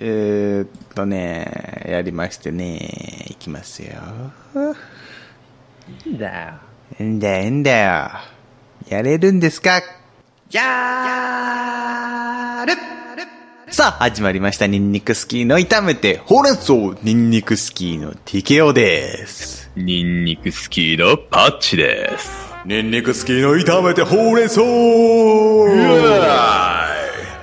[0.00, 3.92] えー、っとね、やりましてね、いきますよ。
[6.06, 6.52] いいんだよ。
[6.98, 8.10] いいんだよ、いいんだよ。
[8.88, 9.80] やれるんですか？
[10.50, 12.72] やーる
[13.70, 14.66] さあ、始まりました。
[14.66, 16.72] ニンニクスキーの炒めて、ほうれん草、
[17.02, 19.70] ニンニクスキーの TKO です。
[19.76, 22.30] ニンニクスキーのパッチです。
[22.66, 26.81] ニンニクスキーの炒めて、ほうれん草うわー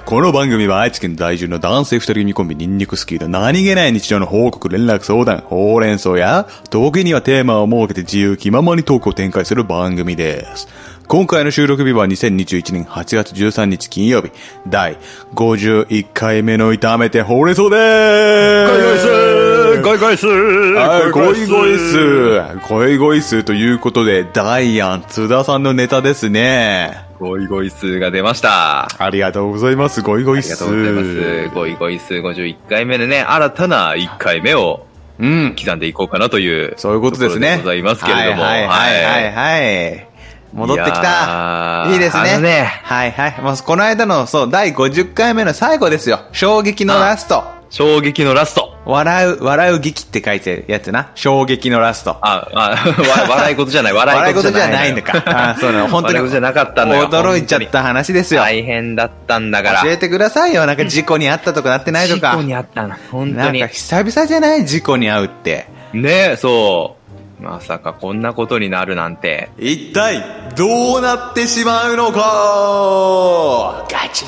[0.10, 10.68] この番組は愛知県在住の男性二人組コンビニンニクスキーと何気ない日常の報告、連絡、相談、ほうれん草や、時にはテーマを設けて自由気ままにトークを展開する番組です。
[11.08, 14.32] 今回の収録日は2021年8月13日金曜日、
[14.68, 14.98] 第
[15.36, 27.09] 51回目の炒めてほうれん草でーすゴイゴイスーゴイゴイスーゴイゴイスーということで、ダイアン、津田さんのネタですね。
[27.20, 28.88] ゴイゴイスーが出ました。
[28.98, 30.64] ありがとうございます、ゴイゴイスー。
[30.64, 31.56] ありがとうございます。
[31.56, 34.86] ゴイゴイスー51回目でね、新たな1回目を、
[35.20, 35.56] うん。
[35.60, 37.58] 刻んでいこうかなという、そういうことですね。
[37.58, 38.44] ございますけれども。
[38.44, 40.08] はいはいはい、はい、はい。
[40.54, 41.88] 戻ってきた。
[41.92, 42.38] いいですね。
[42.40, 43.42] ねはいはい。
[43.42, 46.22] もうこの間の、そう、第50回目の最後ですよ。
[46.32, 47.59] 衝撃のラスト。
[47.70, 48.76] 衝撃のラスト。
[48.86, 51.12] 笑う、笑う劇って書いてるやつな。
[51.14, 52.18] 衝撃のラスト。
[52.22, 52.76] あ、あ、
[53.30, 54.94] 笑い事じゃない、笑い事じゃない。
[54.94, 55.24] のか。
[55.26, 55.88] あ、そうなの。
[55.88, 56.30] 本当に。
[56.30, 57.08] じゃなかったんだよ。
[57.08, 58.42] 驚いちゃった話ですよ。
[58.42, 59.82] 大変だったんだから。
[59.84, 60.66] 教えてくださいよ。
[60.66, 62.32] なんか事故にあったとかなってないとか。
[62.32, 62.96] 事故にあったの。
[63.12, 63.60] 本当に。
[63.60, 65.68] なんか久々じゃない事故に遭うって。
[65.94, 66.96] ねえ、そ
[67.40, 67.44] う。
[67.44, 69.50] まさかこんなことになるなんて。
[69.58, 70.24] 一体、
[70.56, 74.28] どうなってしまうのかガチン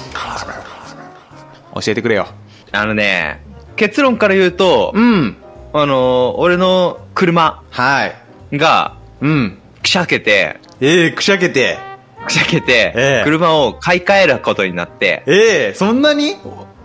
[1.73, 1.81] コ。
[1.81, 2.27] 教えてくれよ。
[2.71, 3.41] あのね、
[3.75, 5.37] 結論から言うと、うん。
[5.73, 8.57] あの、俺の車はい。
[8.57, 9.57] が、うん。
[9.81, 11.77] くしゃけて、ええくしゃけて。
[12.25, 16.35] くしゃけて、ええ車を買い替えることになって、ええそんなに？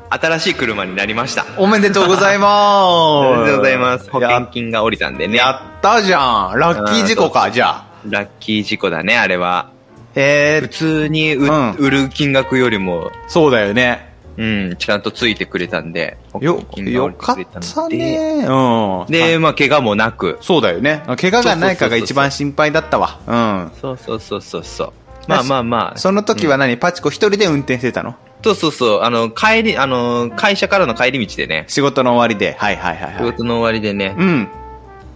[0.08, 1.44] 新しい車になりました。
[1.58, 3.28] おめでとうございます。
[3.28, 4.10] おめでとうございます。
[4.10, 5.36] 保険金が降りたんでね。
[5.36, 6.58] やったじゃん。
[6.58, 7.86] ラッキー事故か、じゃあ。
[8.08, 9.70] ラッキー事故だね、あれは。
[10.14, 14.14] ええ普通に、うん売る金額よりもそうだよね。
[14.36, 16.18] うん、ちゃんとついてくれたんで。
[16.40, 18.46] よ、よかったね。
[18.48, 19.06] うん。
[19.08, 20.38] で、まあ、怪我もなく。
[20.40, 21.02] そうだよね。
[21.16, 23.18] 怪我がないかが一番心配だったわ。
[23.26, 23.72] うん。
[23.80, 24.92] そうそうそうそうそう。
[25.28, 25.98] まあまあまあ。
[25.98, 28.14] その時は何、うん、パチコ一人で運転してたの？
[28.44, 29.00] そうそうそう。
[29.02, 31.64] あの、帰り、あの、会社からの帰り道でね。
[31.68, 32.56] 仕事の終わりで。
[32.58, 34.14] はいはいはい、はい、仕事の終わりでね。
[34.16, 34.48] うん。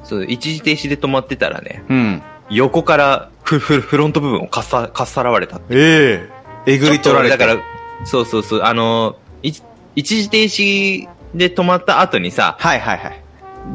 [0.03, 1.85] そう、一時停止で止まってたらね。
[1.89, 2.23] うん。
[2.49, 6.29] 横からフフフロント部分をかっさかっさらわれたえ
[6.67, 7.61] えー、えぐり取られただから
[8.05, 9.63] そうそうそう、あの、一
[10.23, 13.23] 時停止で止まった後にさ、はいはいはい。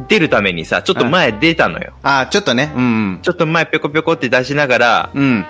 [0.07, 1.93] 出るためにさ、ちょっと前出たのよ。
[2.03, 2.71] ああ、ちょっとね。
[2.75, 3.19] うん。
[3.21, 5.45] ちょっと前ぴょこぴょこって出しながら、うん。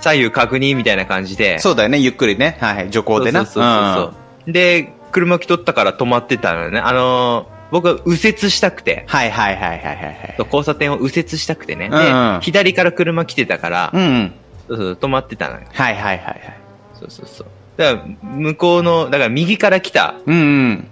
[0.00, 1.58] 左右確認みたいな感じで。
[1.58, 2.58] そうだよね、ゆっくりね。
[2.60, 3.46] はいはい、徐行でな。
[3.46, 3.64] そうそう
[3.94, 4.14] そう、
[4.46, 6.78] うん、で、車来とったから止まってたのよね。
[6.78, 9.04] あのー、僕は右折したくて。
[9.06, 10.36] はいはいはいはいはい、はい。
[10.38, 11.88] 交差点を右折したくてね。
[11.90, 14.32] うん、うん、で、左から車来てたから、うん、うん、
[14.68, 15.66] そうそう、止まってたのよ。
[15.72, 16.60] はいはいはいはい。
[16.98, 17.46] そうそうそう。
[17.80, 20.38] だから向こうの、だから右から来たうんう
[20.72, 20.86] ん。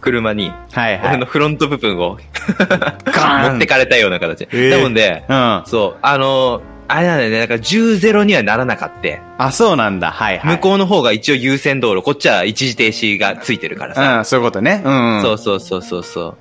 [0.00, 1.08] 車に、はいはい。
[1.10, 4.48] 俺のフロント部分を持ってかれたような形。
[4.50, 5.62] えーなで、うん。
[5.66, 10.12] そう、あのーあれなんだよね、だから10-0にはならなかって、そうなんだ。
[10.12, 10.56] はいはい。
[10.56, 14.18] 向こうの方が一応優先道路、こっちは一時停止がついてるからさ。
[14.18, 14.82] うん、そういうことね。
[14.84, 15.22] うん、うん。
[15.22, 16.36] そうそうそうそうそう。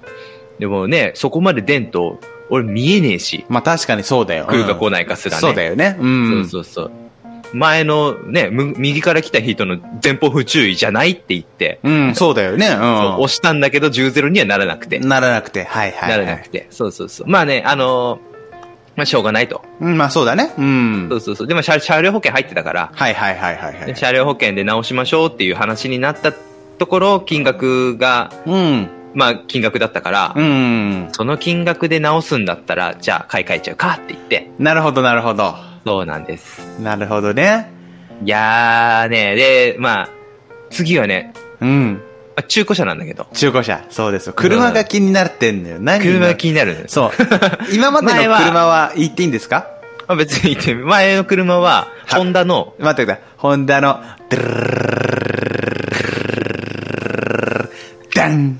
[0.59, 2.19] でもね、そこまで出んと、
[2.51, 4.45] 俺見えねえし、まあ確かにそうだよ。
[4.45, 5.41] 来るか来ないかすらね。
[5.41, 5.97] そうだよね。
[5.99, 6.47] うん。
[6.47, 6.91] そうそうそう。
[7.55, 11.79] 前のね、右から来た人の前方不注意じゃないって言って。
[11.83, 12.67] うん、そうだよね。
[12.67, 13.15] うん。
[13.15, 14.99] 押したんだけど、10-0にはならなくて。
[14.99, 16.67] ならなくて、はいはい、はい、ならなくて。
[16.69, 17.27] そうそうそう。
[17.27, 18.35] まあね、あのー
[18.95, 19.61] まあ、しょうがないと。
[19.81, 20.53] うん、まあそうだね。
[20.57, 21.07] うん。
[21.09, 21.47] そうそうそう。
[21.47, 22.91] でも車、車両保険入ってたから。
[22.93, 26.33] はいはいはいはい、はい、車両保険で直しましょうっていう話になった
[26.77, 28.89] ところ、金額が、うん。
[29.13, 31.07] まあ、金額だったから、うん。
[31.13, 34.49] その金額で直すんだったら、じゃあ買い替えちゃうかって言って。
[34.59, 35.55] なるほどなるほど。
[35.85, 36.59] そうなんです。
[36.79, 37.69] なるほどね。
[38.23, 40.09] いやーね、で、まあ、
[40.69, 42.01] 次はね、うん。
[42.37, 43.27] あ中古車なんだけど。
[43.33, 43.85] 中古車。
[43.89, 44.33] そうですよ。
[44.33, 45.77] 車が気になってんのよ。
[45.79, 47.11] 何車が気になるそう。
[47.73, 49.67] 今までの車は言っていいんですか？
[50.07, 52.73] あ別に言って前の車は、ホンダの。
[52.79, 53.23] 待ってください。
[53.37, 54.01] ホンダの、
[58.13, 58.59] ダン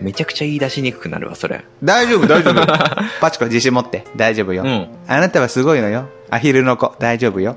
[0.00, 1.64] めちゃくちゃ言い出しにくくなるわ、それ。
[1.82, 2.66] 大丈夫、大丈夫。
[3.20, 4.04] パチコ自信持って。
[4.16, 4.62] 大丈夫よ。
[4.64, 6.08] うんあなたはすごいのよ。
[6.30, 6.94] アヒルの子。
[6.98, 7.56] 大丈夫よ。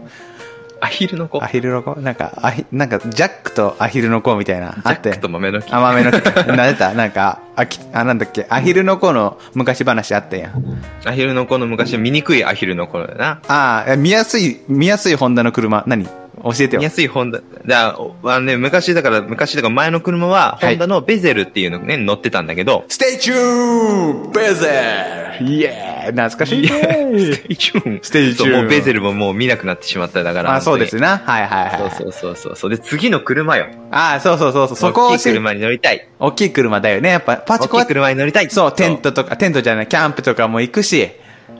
[0.84, 1.44] アヒルの子？
[1.44, 1.96] アヒルの子？
[1.98, 4.78] なんか、アヒ、なんか、ジャックとアヒルの子みたいな。
[4.84, 5.10] あって。
[5.10, 5.72] ジャックと豆の木。
[5.72, 6.18] あ、豆の木。
[6.58, 8.48] なでたなんか、あ、き、あ、なんだっけ？
[8.50, 10.82] アヒルの子の昔話あったやん。
[11.06, 13.42] アヒルの子の昔、醜いアヒルの子だな。
[13.48, 15.84] ああ、見やすい、見やすいホンダの車。
[15.86, 16.08] 何？
[16.44, 16.90] 教えてよ見や。
[16.90, 17.42] すいホンダ。
[17.66, 24.68] だおあのね、昔だから、昔だから前の車は、はいホンダのベゼルっていうのね、乗ってたんだけど、ステイチューンベゼ
[25.40, 30.56] ルイエー懐かしいね Stay Tune。Stay Tune もうベゼルももう見なくなってしまっただから。
[30.56, 31.02] あ、そうですね。
[31.02, 31.18] な。
[31.18, 31.92] はいはいはい。
[31.92, 32.70] そうそうそうそう。
[32.70, 33.68] で、次の車よ。
[33.92, 34.78] ああ、そうそうそうそう。
[34.78, 36.08] そこ大きい車に乗りたい。
[36.20, 37.10] 大きい車だよね。
[37.10, 38.50] やっぱ、パチコは大きい車に乗りたい。
[38.50, 41.12] そう、テントとか、テントじゃない、キャンプとかも行くし、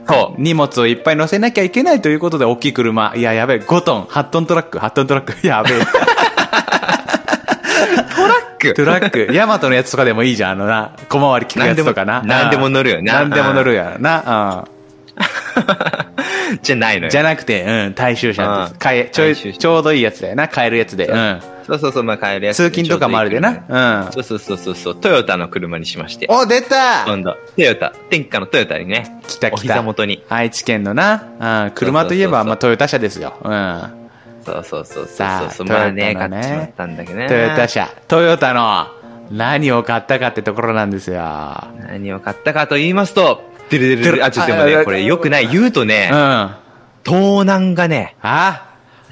[0.08, 0.40] そう。
[0.40, 3.12] 荷物をいっぱい乗せなきゃいけないということで、大きい車。
[3.16, 5.34] いや、やべえ、5トン、8トントラック、8トントラック。
[5.46, 5.78] やべえ。
[5.78, 5.86] ト
[8.26, 8.74] ラック？
[8.74, 12.22] トラック、ヤマトのやつとかでもいいじゃん、あのな、小回り効くやつとかな。
[12.22, 14.64] なんでも乗るよななんでも乗るやろな。
[16.62, 17.04] じゃないのうん。
[17.04, 17.10] よ。
[17.10, 18.78] じゃなくて、うん、大衆車ですうん。
[18.78, 21.06] 買え、ちょい、大衆車ちょうどいいやつだよな、買えるやつで。
[21.06, 21.40] うん。
[21.66, 22.56] そうそうそう、まあ帰るやつ。
[22.56, 23.50] 通勤とかもあるでな。
[24.06, 24.12] うん。
[24.12, 26.26] そうそうそうそうそう、トヨタの車にしまして。
[26.28, 29.60] お、出た今度、トヨタ、天下のトヨタにね、お来た来た。
[29.60, 30.24] 膝元に。
[30.28, 33.34] 愛知県のな、うん、車といえば、まあ、トヨタ車ですよ。
[33.42, 34.02] うん。
[34.44, 35.66] そうそうそうそうさあそう。
[35.66, 37.28] まあね、トヨタのね買っまったんだけどね。
[37.28, 37.88] トヨタ車。
[38.08, 38.88] トヨタの
[39.30, 41.22] 何を買ったかってところなんですよ。
[41.88, 43.42] 何を買ったかと言いますと、
[43.78, 45.48] てるてるあ、ちょっとでもあね、これよくない。
[45.48, 46.58] 言うとねうん。、あ
[47.04, 48.16] 盗難がね、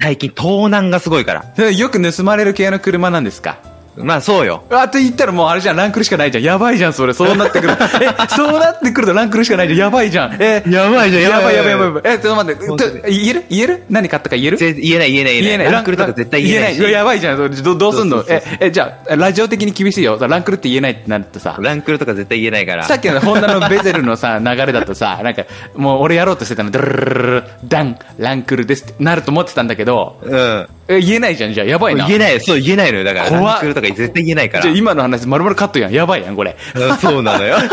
[0.01, 1.71] 最近盗難がすごいから。
[1.71, 3.57] よく盗まれる系の車なんですか？
[3.95, 4.63] まあそうよ。
[4.69, 6.43] あと言ったらもうあれじゃん、ランクルしかないじゃん。
[6.43, 7.13] やばいじゃん、それ。
[7.13, 7.73] そうなってくる。
[8.01, 9.79] え、そうなってくるとランクルしかないじゃん。
[9.79, 10.37] やばいじゃん。
[10.39, 12.13] え、やばいじゃんやばいやばいやばいやばい。
[12.13, 13.11] え、ちょっと待って。
[13.11, 13.43] 言える？
[13.49, 13.83] 言える？
[13.89, 14.57] 何買ったか言える？
[14.57, 15.71] ぜ言えない言えない言えない。
[15.71, 17.37] ランクルとか絶対言えないやばいじゃん。
[17.37, 18.23] それどどうすんの？
[18.27, 20.17] え、え、じゃあ、ラジオ的に厳しいよ。
[20.21, 21.57] ランクルって言えないってなるとさ。
[21.59, 22.83] ランクルとか絶対言えないから。
[22.85, 25.43] さっきのホンダのベゼルのさ、流れだとさ、なんか、
[25.75, 30.67] もう俺やろうとしてたの、ドゥルルルルルダン、ランクルですってなると思ってたんだけど、うん。
[30.87, 32.05] え言えないじゃん、じゃあ、やばいな。
[32.07, 33.03] 言えない、そう言えないのよ。
[33.03, 34.63] だから、ランクルとか絶対言えないから。
[34.63, 35.91] じゃあ今の話、まるまるカットやん。
[35.91, 36.55] やばいやん、これ。
[36.75, 37.57] うんそうなのよ。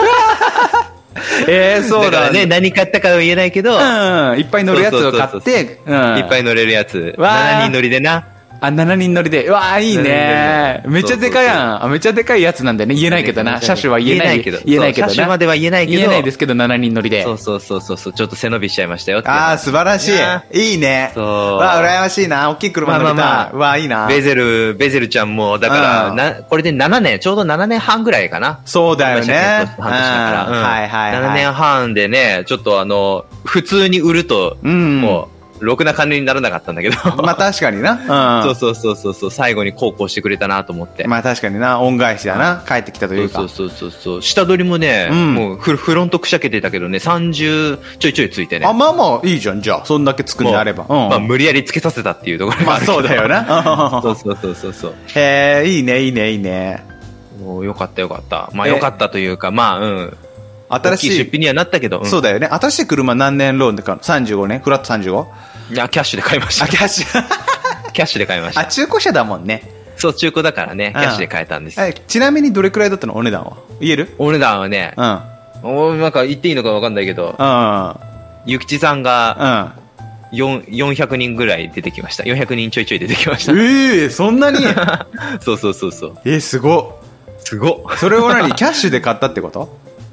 [1.48, 6.18] えー、そうだだからね、何買ったかは言えないけど、うん、いっぱい乗るやつを買って、うん。
[6.18, 7.14] いっぱい乗れるやつ。
[7.18, 8.26] わー7人乗りでな。
[8.60, 9.46] あ、7人乗りで。
[9.46, 10.82] うわあ、いいね。
[10.86, 11.84] めっちゃでかいやん。
[11.84, 12.94] あめっちゃでかいやつなんだよね。
[12.94, 13.60] 言えないけどな。
[13.60, 14.42] 車種は言えない。
[14.42, 14.58] けど。
[14.64, 15.98] 言えないけど車種までは言えないけど。
[15.98, 17.22] 言えないですけど、7人乗りで。
[17.22, 20.72] そうそうそうそうそう、ちょっと背伸びしちゃいましたよああ、素晴らしやい。
[20.72, 21.12] いいね。
[21.14, 22.50] そうわあ、羨ましいな。
[22.50, 23.16] 大きい車乗りたい。
[23.16, 24.06] まあまあいいな。
[24.06, 28.60] ベゼル、ベゼルちゃんも、だから、うんな、これで7年、ちょうど7年半ぐらいかな。
[28.64, 29.34] そうだよね。
[29.78, 30.46] 半年だから。
[30.48, 31.22] うんはいはいはい。
[31.22, 36.96] 7年半でね、ちょっとあの、普通に売ると、うんもう、ろくな金にならなかったんだけど。
[37.22, 37.92] まあ確かにな。
[38.42, 38.54] うん。
[38.54, 41.06] そうそうそうそうそう、最後に孝行してくれたなと思って。
[41.06, 41.80] まあ確かにな。
[41.80, 42.62] 恩返しだな。
[42.66, 43.38] 帰ってきたというか。
[43.38, 44.22] そうそうそうそう。
[44.22, 48.66] 下取りもね、うんもうフフロントくしゃけてたけどね、30ちょいちょいついてね。
[48.66, 49.62] あ、まあまあ、いいじゃん。
[49.62, 50.84] じゃあ、そんだけつくんであれば。
[50.88, 51.08] うん。
[51.08, 53.28] まあ無理やりつけさせたっていうところもまあそうだよ。
[53.28, 54.00] な。
[54.02, 54.94] そ うそうそうそうそう。
[55.14, 56.84] へえ、いいね、いいね、いいね。
[57.42, 58.50] もうよかったよかった。
[58.52, 60.16] まあえよかったというか、まあうん。
[60.68, 62.46] 新しい、出費にはなったけど、うんそうだよね。
[62.46, 65.26] 新しい車何年ローンで買うの ?35 年フラット 35?
[65.70, 66.68] いや、キャッシュで買いましたあ、。
[66.68, 67.24] キャッシュ。
[67.92, 68.70] キャッシュで買いましあ、た。
[68.70, 69.62] 中古車だもんね。
[69.96, 71.80] そう、中古だからね、うんキャッシュで買えたんです。
[71.80, 73.16] えちなみにどれくらいだったの？
[73.16, 73.52] お値段は？
[73.80, 74.14] 言える？
[74.18, 75.20] お値段はね、うん。
[75.64, 75.76] うん。
[75.76, 77.94] おなんか言っていいのかわかんないけど、うん。
[78.46, 79.74] ゆきちさんが
[80.32, 82.22] 4 400人ぐらい出てきました。
[82.24, 83.52] 400人ちょいちょい出てきました。
[83.52, 84.58] ええそんなに？
[85.40, 86.18] そうそうそうそう。
[86.24, 86.98] えすご
[87.44, 87.96] すごっ。
[87.98, 88.52] それを何？
[88.54, 89.64] キャッシュで買ったってこと？
[89.64, 89.68] っ。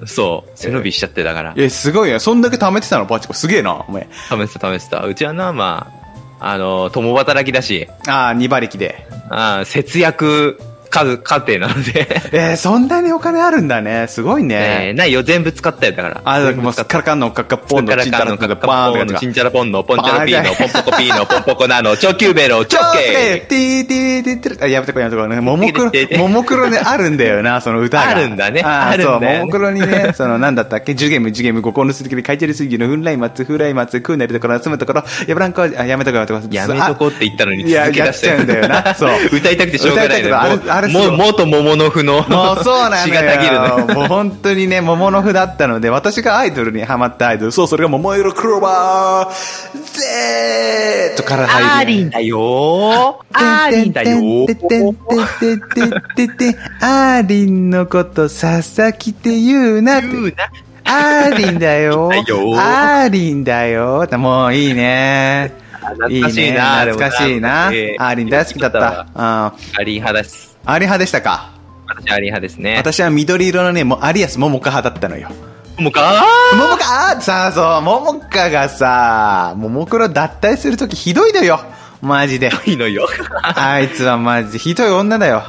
[0.06, 0.52] そう。
[0.56, 1.54] 背伸びしちゃってだから。
[1.56, 2.20] え、すごいよ。
[2.20, 3.06] そんだけ貯めてたの？
[3.06, 3.34] パチコ。
[3.34, 4.08] すげえな、お前。
[4.12, 5.02] 試した試した。
[5.06, 5.92] うちはな、ま
[6.40, 9.08] あ、あの、共働きだし、ああ、2馬力で。
[9.30, 10.60] あー節約
[11.04, 14.08] 家家庭なので、えー、そんなにお金あるんだね。
[14.08, 14.94] すごいえーね。
[14.94, 16.22] ないよ、全部使ったよ、だから。
[16.24, 25.42] あ、だからもうすっっからかんのカッカポンのチンタラのカッカパーンのチンチャラポンのポンチャラピーのポンポコピーのポンポコナのチョキューベロ チョッケティーティーティーティーあやめてこいやめてこいね。
[25.42, 28.10] ももクロももクロね、あるんだよな、その歌が。
[28.10, 42.24] あるんだねあるんだよねそう、ももクロにね、その、なんだったっけ、ジュゲム、ジュゲム、五行のすり切り、海チェリすぎの、ふんらい松、ふらい松、くうなりところ、住むところ、やぶらんこ、あ、やめとこやめとこーやめとこうって言ったのに続け出しちゃうんだよなそう歌いたくてしょうがないの歌いあれあれもう元モノノフの。
[42.28, 43.86] もうそうなの血がたぎるよ。
[43.88, 43.96] の。
[43.96, 51.70] もう本当にね、モノノフだったので、私がアイドルにハマったアイドル、そう、それが桃色クローバー、ぜーっとから入る。
[51.70, 53.34] アーリンだよー。
[53.34, 54.46] アーリンだよー。
[54.48, 60.08] てってってってってってってアーリンのこと佐々木って言うなって。
[60.08, 60.50] 言うな
[60.88, 62.10] アーリンだよ。
[62.14, 64.08] アーリンだよ。
[64.18, 65.52] もういいね。
[65.86, 67.68] 懐かしいなね懐かしいな。
[67.68, 69.08] アーリン大好きだった。
[69.14, 70.55] アーリン派です。
[70.74, 71.52] ーリン派でしたか？
[71.88, 72.76] 私、アリ派ですね。
[72.78, 75.30] 私は緑色のね、もうアリアス桃花派だったのよ。
[75.78, 76.24] もうか
[76.54, 81.60] 杏果あーさあそう、杏果がさ、ももクロ脱退するときひどいのよ。
[82.02, 82.50] マジで。
[82.66, 83.08] いいのよ。
[83.44, 85.44] あいつはマジでひどい女だよ。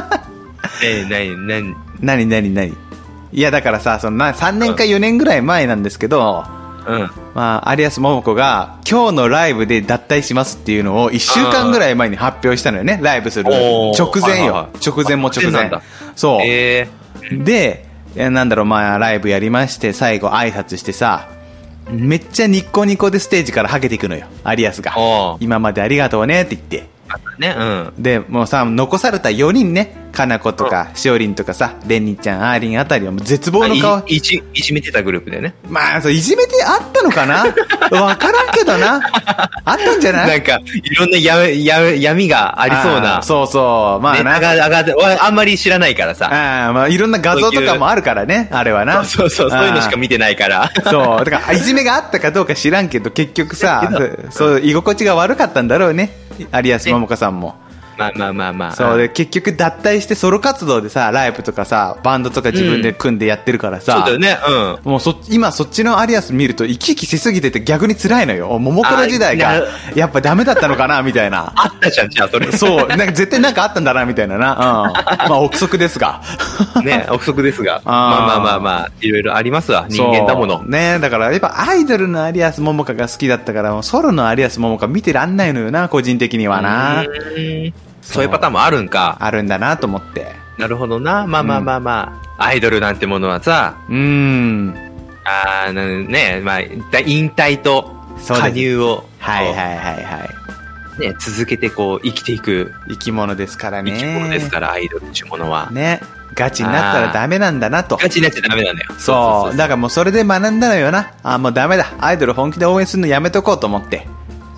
[0.84, 2.76] え、なに、なに、何何何？
[3.32, 6.59] いやだからさ、そのな3年か4年ぐらい前なんですけど、うん。
[7.34, 14.68] まあ、有安桃子が今日のライブで脱退しますっていうのを1週間ぐらい前に発表したのよね、ライブする直前よ。
[14.84, 15.52] 直前も直前。
[15.52, 15.82] 直前なんだ。
[16.16, 16.40] そう。
[16.44, 16.88] え
[17.32, 21.28] で、えなんだろう、まあ、ライブやりまして、最後挨拶してさ、
[21.90, 24.92] めっちゃニッコニコでステージからはけていくのよ、有安が。
[25.40, 26.88] 今までありがとうねって言って。
[27.38, 28.02] ー、ね、うん。
[28.02, 34.04] で、もうさ、残された4人ね、かなことか、しおりんとかさ、れんにちゃん、あーりんあたりはもう絶望の顔あ。
[34.06, 35.54] いいじ、いじめてたグループでね。
[35.68, 37.44] まあ、そう、いじめてあったのかな？
[38.02, 39.00] わからんけどな。
[39.64, 40.28] あったんじゃない？
[40.28, 43.22] なんか、いろんなやや闇がありそうな。
[43.22, 44.02] そうそう。
[44.02, 44.40] まあな。
[44.40, 46.26] が上がって、俺あんまり知らないからさ。
[46.32, 49.04] ああ、まあ、いろんな画像とかもあるからね、あれはな。
[49.04, 50.70] そうそう、そういうのしか見てないから。
[50.90, 51.24] そう。
[51.24, 53.88] だから、いじめがあったかどうか知らんけど、結局さ
[54.30, 56.10] そう、居心地が悪かったんだろうね。
[56.38, 57.54] 有安桃子さんも。
[58.00, 58.72] まあまあまあまあ。
[58.72, 64.38] そうで、結局脱退してソロ活動でさ、ライブとかさ、バンドとか自分で組んでやってるからそうさ、だよね、
[64.84, 64.90] うん。
[64.90, 68.58] もうそ、今そっちのアリアス見ると生き生きしすぎてて逆に辛いのよ。
[68.58, 69.62] ももクロ時代が
[69.94, 71.52] やっぱダメだったのかな、みたいな。
[71.54, 72.50] あったじゃん、じゃあ、それ。
[72.52, 74.52] そう、なんか絶対なんかあったんだな、みたいなな。
[74.52, 75.30] うん。
[75.30, 76.22] まあ、憶測ですが。
[76.84, 77.82] ね、憶測ですが。
[77.86, 79.86] まあまあまあまあ、いろいろありますわ。
[79.88, 80.62] 人間だもの。
[80.64, 87.04] ねだからやっぱアイドルの有安桃香が好きだったから、ソロの有安桃香見てらんないのよな、個人的にはな。
[88.10, 89.16] そういうパターンもあるんか。
[89.20, 90.34] あるんだなと思って。
[90.58, 91.26] なるほどな。
[91.26, 94.74] まあまあまあまあ、アイドルなんてものはさ、うーん。
[95.24, 97.94] あーなね、まあ、だ引退と
[98.26, 100.24] 加入を、はいはいはいは
[100.98, 101.00] い。
[101.00, 103.92] ね、続けてこう、生きていく生き物ですからね。
[103.92, 105.70] 生き物ですから、アイドルっていうものは。
[105.70, 106.00] ね。
[106.34, 107.96] ガチになったらダメなんだなと。
[107.96, 108.92] ガチになっちゃダメなんだよ。
[108.98, 109.56] そう。
[109.56, 111.12] だからもうそれで学んだのよな。
[111.22, 111.86] あ、もうダメだ。
[111.98, 114.06] アイドル本気で応援するのやめとこうと思って。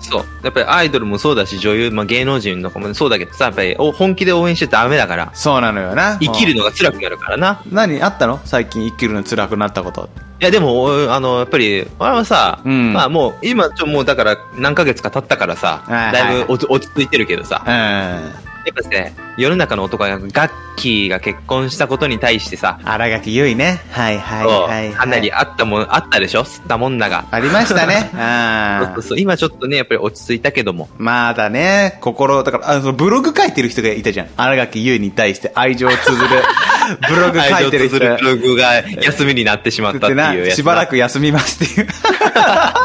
[0.03, 0.25] そう。
[0.43, 5.31] やっぱりアイドルもそうだし、女優、まあ芸能人とかもそうだけどさ、やっぱりお本気で応援しちゃダメだから。
[5.33, 6.17] そうなのよな。
[6.19, 6.63] 生きるの。
[6.63, 7.61] のが辛くなるからな。
[7.71, 8.01] 何？
[8.01, 8.39] あったの？
[8.45, 10.09] 最近生きるの辛くなったこと。
[10.39, 18.52] いや、でも、おあの、やっぱり、俺はさ、うんまあもう、今、ちょ、もうだから、何ヶ月か経ったからさ、はいだいぶ落ち落ち着いてるけどさ、うん。
[18.65, 23.81] やっぱですね、世の中の男が、ガッキーが結婚したことに対してさ、荒垣結衣ね。
[23.91, 24.91] はいはいはい、はい。
[24.91, 26.43] かなりあったもん、あったでしょ？
[26.45, 27.25] 吸ったもんなが。
[27.31, 28.09] ありましたね。
[28.15, 30.87] あそうそう今ちょっとね、やっぱり落ち着いたけども。
[30.97, 34.27] まだね、心、だから、あの、ブログ書いてる人がいたじゃん。
[34.37, 36.43] 荒垣結衣に対して愛情を綴る、
[37.09, 37.95] ブログ書いてる人。
[37.97, 40.55] 愛情とするブログが休みになってしまったっていうやつだ。
[40.55, 41.87] しばらく休みますっていう。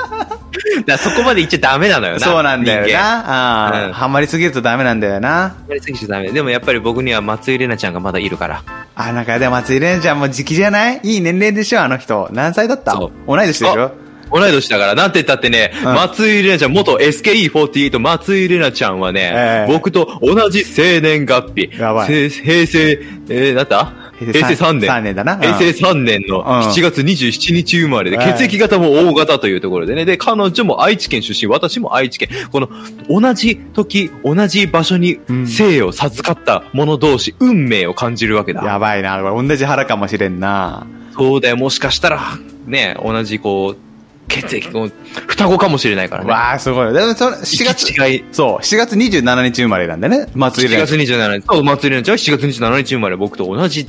[0.87, 2.21] だそこまで言っちゃダメなのよな。
[2.21, 2.99] そうなんだよ。
[2.99, 3.87] な。
[3.87, 5.55] うんハマりすぎるとダメなんだよな。
[5.69, 6.31] やりすぎちゃダメ。
[6.31, 8.63] でもやっぱり僕には松井玲奈ちゃんがまだいるから。
[8.95, 12.29] あ、なんかでも松井玲奈ちゃんも時期じゃないいい年齢でしょ、あの人。
[12.33, 12.95] 何歳だった？
[12.95, 13.93] 同い年でしょ？
[14.31, 21.71] 同い年だから、なんて言ったってね、うん松井玲奈ちゃん、元 SKE48 松井玲奈ちゃんはね、ええ僕と同じ生年月日。
[21.79, 22.99] やばいせ平成、
[23.31, 23.93] えー、なんだ？
[24.19, 24.89] 平平成3成三年。
[24.89, 30.05] 三年だなうん平成3年のうん7月27日生まれで、はい血液型も O 型というところでね。
[30.05, 32.29] で、彼女も愛知県出身、私も愛知県。
[32.51, 32.69] この、
[33.09, 38.63] 同じ時、同じ場所にうん生を授かった者同士、運命を感じるわけだ。
[38.65, 39.21] やばいな。
[39.23, 40.87] 同じ腹かもしれんな。
[41.15, 42.21] そうだよ、もしかしたら、
[42.67, 43.89] ね、同じこう、
[44.29, 44.93] 血液、こう
[45.27, 46.31] 双子かもしれないからね。
[46.31, 46.93] わあ、すごい。
[46.93, 48.25] でもその、7月、違い。
[48.31, 50.27] そう、7月27日生まれなんだね。
[50.35, 51.45] 松井7玲奈月27日。
[51.47, 53.89] そう、松井玲奈ちゃんは7月27日生まれ、僕と同じ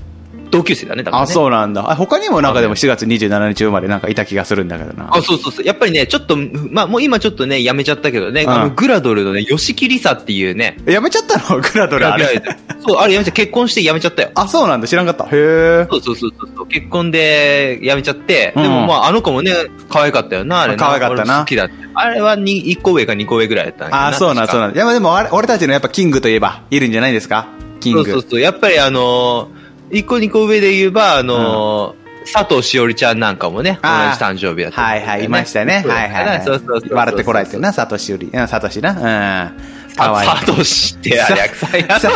[0.52, 1.32] 同級生だね、だから、あ、ね。
[1.32, 1.34] う。
[1.34, 1.92] そうなんだ。
[1.92, 5.10] あ、他にもなんかでも7月27日生まれなんかいた気がするんだけどな。
[5.16, 5.66] あ、そうそうそう。
[5.66, 6.36] やっぱりね、ちょっと、
[6.72, 11.62] まあもう今ちょっとね、やめちゃったけどね、うんあの、グラドルのね、吉木りさっていうね、やめちゃったの？
[11.62, 12.42] グラドルあれ。
[12.86, 14.32] そう、あれやめちゃ結婚してやめちゃったよ。
[14.36, 14.88] あ、そうなんだ。
[14.88, 15.26] 知らんかった。
[15.26, 15.88] へえ。
[15.92, 16.68] そうそうそうそう。
[16.68, 19.54] 結婚でやめちゃって、うんでもまああの子もね、
[19.90, 20.80] 可愛かったよな、あれな。
[20.86, 21.74] 可愛かったな俺好きだって。
[21.94, 24.76] あれはに1個上か2個上ぐらいだったあ、そうなん、そうなん。
[24.76, 27.48] いや、でもあれ俺たちのやっぱキングといえば、いるんじゃないですか？
[27.82, 28.04] キング。
[28.04, 28.40] そうそうそう。
[28.40, 29.59] やっぱりあのー、
[29.92, 35.84] 1個2個上で言えば、あのー、佐藤しおりちゃんなんかもね、同じ誕生日だった、はいはい、いましたね。
[35.88, 36.44] はいはいはい。
[36.44, 36.94] そうそうそう。
[36.94, 38.30] 笑ってこられてるな、サトシより。
[38.32, 38.92] うん、サトシな。
[38.92, 39.96] うん。
[39.96, 40.30] かわいい。
[40.30, 42.00] 佐藤しってあれ、略さや。
[42.00, 42.12] さ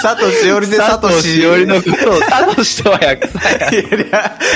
[0.00, 1.40] サトシよりでサトシ。
[1.40, 3.70] しおりのことを、佐藤とは略さや。
[3.70, 3.80] いや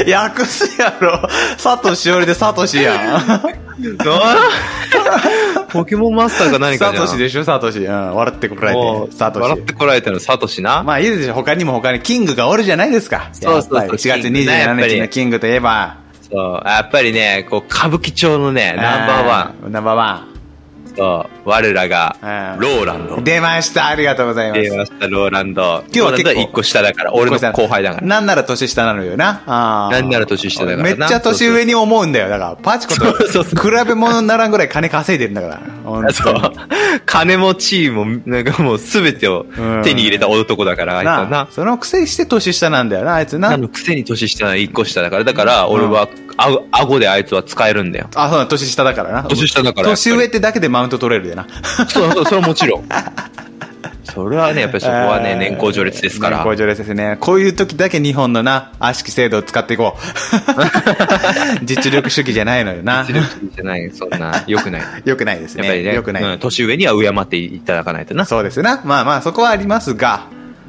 [0.04, 1.28] いや、訳すやろ。
[1.58, 3.66] サトシよりでサトシやん。
[5.76, 7.78] ポケモンマスターか何かサじゃんトシでしょ、サトシ。
[7.80, 9.16] うん、笑ってこらもうれて。
[9.16, 9.62] サトシ笑っ。
[9.62, 10.82] てこられたのサトシな。
[10.82, 13.28] まあいいでしょ、他にも他にキングがおるじゃないですか。
[13.32, 15.96] そうそうそうやっぱり4月キングねやっぱ27り日のキングといえば、
[16.30, 16.68] そう。
[16.68, 19.68] やっぱりね、こう、歌舞伎町のね、ナンバーワン。
[19.68, 19.72] ン。
[19.72, 20.35] ナンバーワン。
[20.96, 22.26] そう、我らが、う
[22.58, 23.20] んローランド。
[23.20, 23.86] 出ました。
[23.86, 24.62] ありがとうございます。
[24.62, 25.84] 出ました、ローランド。
[25.86, 28.06] 今日は結構ローランド1個下だから、俺の後輩だから。
[28.06, 29.42] なんなら年下なのよな。
[29.46, 32.28] あーなんなら年下だからなめっちゃ年上に思うんだよ。
[32.28, 33.12] だから、パチコと
[33.44, 36.12] 比べ物にならんぐらい金稼いでるんだから。
[36.12, 36.34] そう。
[37.04, 39.46] 金持ちも、なんかもう全てを
[39.84, 41.48] 手に入れた男だから、あいつはなな。
[41.50, 43.56] そのくせして年下なんだよな、あいつなな。
[43.56, 48.08] のくせに年下な1個下だから、だから俺は、あ顎であいつは使えるんだよ。
[48.14, 49.24] あ、そうだ、年下だからな。
[49.24, 51.46] 年下だから年上ってだけでマウント取れるでな。
[51.88, 52.88] そう、そうそれはもちろん。
[54.04, 56.38] それはね、やっぱりそこはね、年功序列ですから。
[56.38, 57.16] 年功序列ですね。
[57.20, 60.00] こういう時だけ日本のな、悪しき制度を使っていこう。
[61.64, 63.14] 実力主義じゃないのよな実。
[63.14, 64.82] 力主義じゃない、そんな、良くない。
[65.04, 65.64] よくないですね。
[65.64, 66.22] やっぱりね、よくない。
[66.22, 68.24] うん年上には敬っていただかないとな。
[68.24, 68.80] そうですな。
[68.84, 70.26] まあまあ、そこはありますが、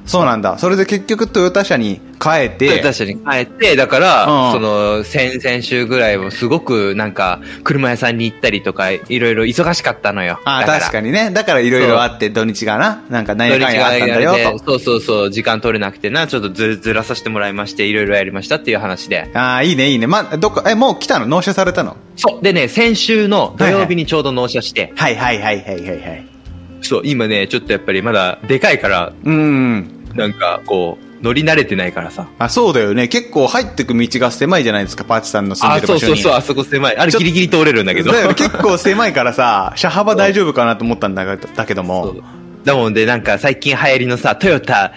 [0.08, 0.58] そうなんだ。
[0.58, 10.40] それで結局トヨタ車に変えて、確かに帰って、だから、うんその、先々週ぐらいもすごくなんか、車屋さんに行ったりとか、いろいろ忙しかったのよ。
[10.46, 11.32] ああ、確かにね。
[11.32, 14.60] だからいろいろあって、土日がな、なんか何やかんやあったんだよと。
[14.60, 19.30] そうそうそう、時間取れなくてな、ちょっとずずらさせてもらいまして、いろいろやりましたっていう話で。
[19.34, 20.08] ああ、いいね、いいね。
[20.08, 21.28] まあ、どっか、え、もう来たの？
[21.28, 21.98] 納車されたの？
[22.16, 22.44] そう。
[22.44, 26.28] でね、先週の土曜日にちょうど納車して、はいはいはいはいはいはい。
[26.82, 29.97] そう、今ね、ちょっとやっぱりまだでかいから、うん。
[30.17, 32.27] なんかこう、乗り慣れてないからさ。
[32.39, 33.07] あ、そうだよね。
[33.07, 36.13] 結構入ってく道が狭いじゃないですか、パーチさんの住んあ、でる場所に。
[36.13, 36.97] そうそうそう、あそこ狭い。
[36.97, 38.12] あれギリギリ通れるんだけど。
[38.12, 42.24] だよね結構狭いからさ、 車幅大丈夫かなと思ったんだけどだけどそもう。
[42.65, 44.91] だもんで、なんか最近流行りのさ、トヨタ、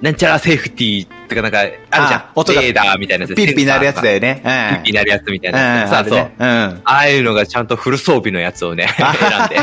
[0.00, 2.30] なんちゃらセーフティーとかなんか、あるじゃんあ。
[2.36, 4.40] 音がレーダーみたいなやつピッピなるやつだよね。
[4.44, 5.56] ピッピなるやつみたいうん。
[5.58, 5.90] なやつ。
[5.90, 6.18] さあ、そう。
[6.38, 6.46] うん。
[6.46, 9.56] ああいうのがちゃんとフル装備のやつをね、 選んで。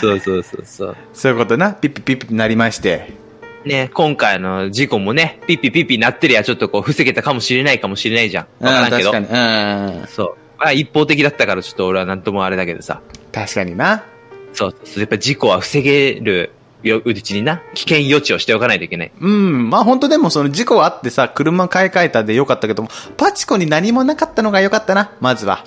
[0.00, 0.96] そうそうそうそう。
[1.12, 1.72] そういうことな。
[1.72, 3.23] ピッピピッピになりまして。
[3.64, 8.46] ね、今回の事故もね、ピッピピッピなってりゃちょっとこう防げたかもしれないかもしれないじゃん。
[8.64, 9.12] わからんけど。
[9.12, 10.00] うん確かに。
[10.00, 10.06] うん。
[10.06, 10.36] そう。
[10.58, 13.00] まあ一方的だったからちょっと俺はなんともあれだけどさ。
[13.32, 14.04] 確かにな。
[14.52, 15.00] そうそう。
[15.00, 16.52] やっぱ事故は防げる
[16.82, 19.12] ようちにな、危険予知をしておかないといけない。
[19.18, 19.70] うん。
[19.70, 25.64] まあ本当でもその事故あってさ、車買い替えたでよかったけども、パチコに何もなかったのがよかったな、まずは。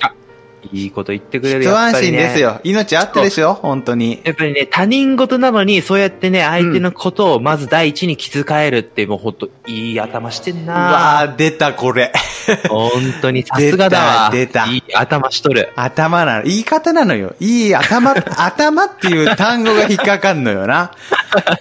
[0.74, 2.60] いいこと言ってくれる一安心ですよ。
[2.64, 4.22] 命あってでしょ、本当に。
[4.24, 12.12] やっぱりね、他人事なのに、そうやってね、相手のことをまず第一に気遣えるって、もうほんと、いい頭してんうわなー、出たこれ。
[12.70, 14.30] 本当に、さすがだわ。
[14.32, 15.72] 出たいい頭しとる。
[15.76, 16.44] 頭なの。
[16.44, 17.36] 言い方なのよ。
[17.40, 20.92] いい頭、 頭っていう単語が引っかかんのよな。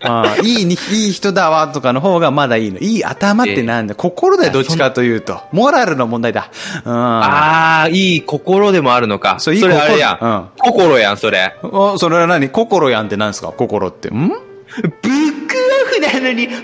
[0.03, 2.79] うんいいに、いい人だわとかの方がまだいいの。
[2.79, 5.43] いい頭ってなんだ心だよ、どっちかというと。
[5.53, 6.51] モラルの問題だ。
[6.85, 6.93] うん。
[6.93, 9.39] ああ、いい心でもあるのか。
[9.39, 10.51] そういいそれあれや心ん。
[10.59, 11.55] 心やん、それ。
[11.63, 12.49] お、それは何？
[12.49, 13.53] 心やんって何ですか？
[13.53, 14.09] 心って。
[14.09, 14.29] ん？
[14.29, 14.41] ブック
[14.83, 16.63] オフなのに、本ね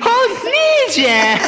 [0.89, 1.39] えじゃん。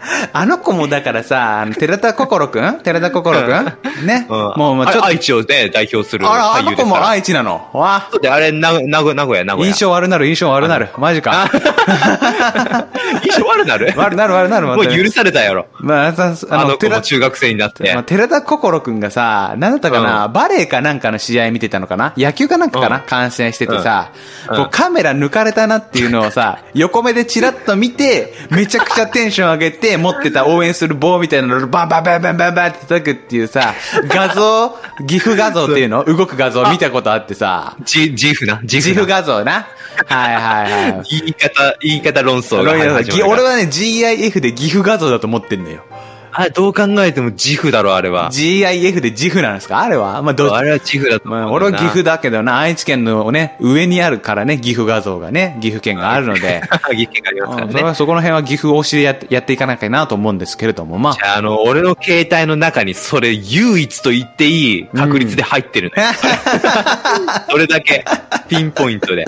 [0.32, 2.80] あの子もだからさ、あの寺田心くん？
[2.80, 4.06] 寺田心くん？
[4.06, 4.26] ね。
[4.28, 5.04] うんもう、もうちょっと。
[5.04, 7.06] 愛知をね、代表するあら、あ俳の子も。
[7.06, 7.68] 愛知なの？
[7.72, 9.68] わそうで、あれ、な、名古名古屋、名古屋。
[9.68, 10.88] 印象悪なる、印象悪なる。
[10.98, 11.50] マジか。
[13.24, 13.92] 印象悪なる？
[13.96, 14.66] 悪なる、悪なる。
[14.66, 15.66] もう許されたやろ。
[15.80, 17.92] まあ、さあの子寺も中学生になって。
[17.94, 22.12] まあ、寺田心くんがさ、なんだったかな、うバレエかなんかの試合見てたのかな？
[22.16, 24.12] 野球かなんかかな、うん観戦しててさ、
[24.50, 33.74] うんこうカメラ抜かれたなっていうのをさ、横目でチラッと見て、めちゃくちゃテンション上げて、持ってた応援する棒みたいなのをバンバンバンバンバンバンって叩くっていうさ、
[34.08, 36.04] 画像、岐阜画像っていうの？
[36.04, 38.60] 動く画像見たことあってさ、ジ、ジフな？
[38.64, 39.16] ジ自負フな。
[39.16, 39.66] 画像な？
[40.06, 41.02] はいはいはい。
[41.08, 45.84] 言い方、言い方論争が始まるから俺はね、GIF で岐阜画像だと思ってんのよ。
[46.32, 48.30] あれ、どう考えてもジフだろ、あれは。
[48.30, 49.80] GIF でジフなんですか？
[49.80, 50.22] あれは？
[50.22, 51.50] まあ、どっあれはジフだと思うまあ。
[51.52, 56.62] 俺は岐阜だけどな、愛知県のね、上にあるからね、岐阜画像がね、岐阜県があるので、
[56.96, 57.94] 岐阜県がありますからうんそれはね。
[57.96, 61.20] そこの辺は岐阜推しでやってやっていかなきゃなと思うんですけれども、まあじ。
[61.22, 66.08] ゃあ、あの、俺の携帯の中にそれ唯一と言っていい確率で入ってるのよ。
[67.50, 68.04] それだけ、
[68.48, 69.24] ピンポイントで。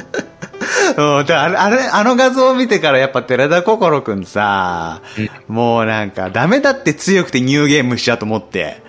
[0.97, 5.03] うん、であれ、あれ、あの画像を見てからやっぱ寺田心くんさ、
[5.49, 8.83] もうなんかダメだって強くてニューゲームしちゃうと思って。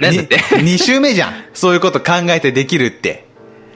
[0.00, 1.32] なんだって？2週目じゃん。
[1.54, 3.24] そういうこと考えてできるって。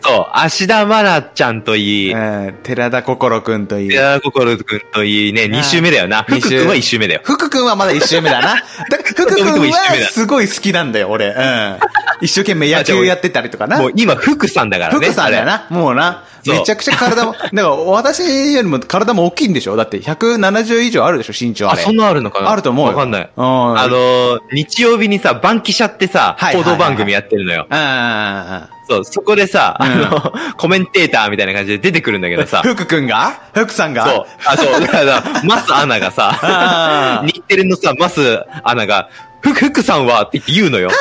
[0.03, 3.89] そう、芦田愛菜ちゃんといい、うん、寺田心くんといい。
[3.89, 6.25] 寺田心くんといいね、2週目だよな。
[6.29, 7.21] 二週福くんは1週目だよ。
[7.25, 8.57] 福くんはまだ一周目だな。
[8.57, 8.63] だ
[9.05, 11.27] 福くんはすごい好きなんだよ、俺。
[11.27, 11.79] うん。
[12.21, 13.79] 一生懸命野球やってたりとかな。
[13.79, 15.07] もう今、福さんだからね。
[15.07, 15.67] 福さんだよな。
[15.71, 16.25] もうな。
[16.53, 19.77] めちゃくちゃ体も、 だから私よりも体も大きいんでしょ？
[19.77, 21.83] だって170以上あるでしょ身長ああ、れ。
[21.83, 22.51] そんなあるのかな？
[22.51, 22.93] あると思うよ。
[22.93, 23.31] わかんない。
[23.37, 23.79] うん。
[23.79, 27.67] あのー、日曜日にさ、バンキシャってさ、報道番組やってるのよ。
[27.71, 29.87] あそう、そこでさ、うん。
[29.87, 32.47] あの、コメンテーターみたいな感じで出てくるんだけどあ。
[32.47, 33.39] さ、 福くんが？
[33.55, 34.07] 福さんが？
[34.07, 39.09] そう、あ、そう、だから、マスアナがさ日テレのさ、マスアナが、
[39.43, 40.23] ふく、ふくさんは？
[40.23, 40.91] って言って言うのよ。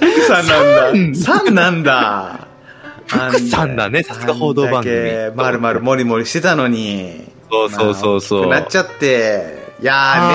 [0.00, 1.18] 福さんなんだ。
[1.18, 2.51] さんなんだ。
[3.12, 7.30] 福さんだねさすが報道番組まるまるもりもりしてたのに。
[7.50, 9.74] そうそうそうそうまあなっちゃって。
[9.80, 10.30] いや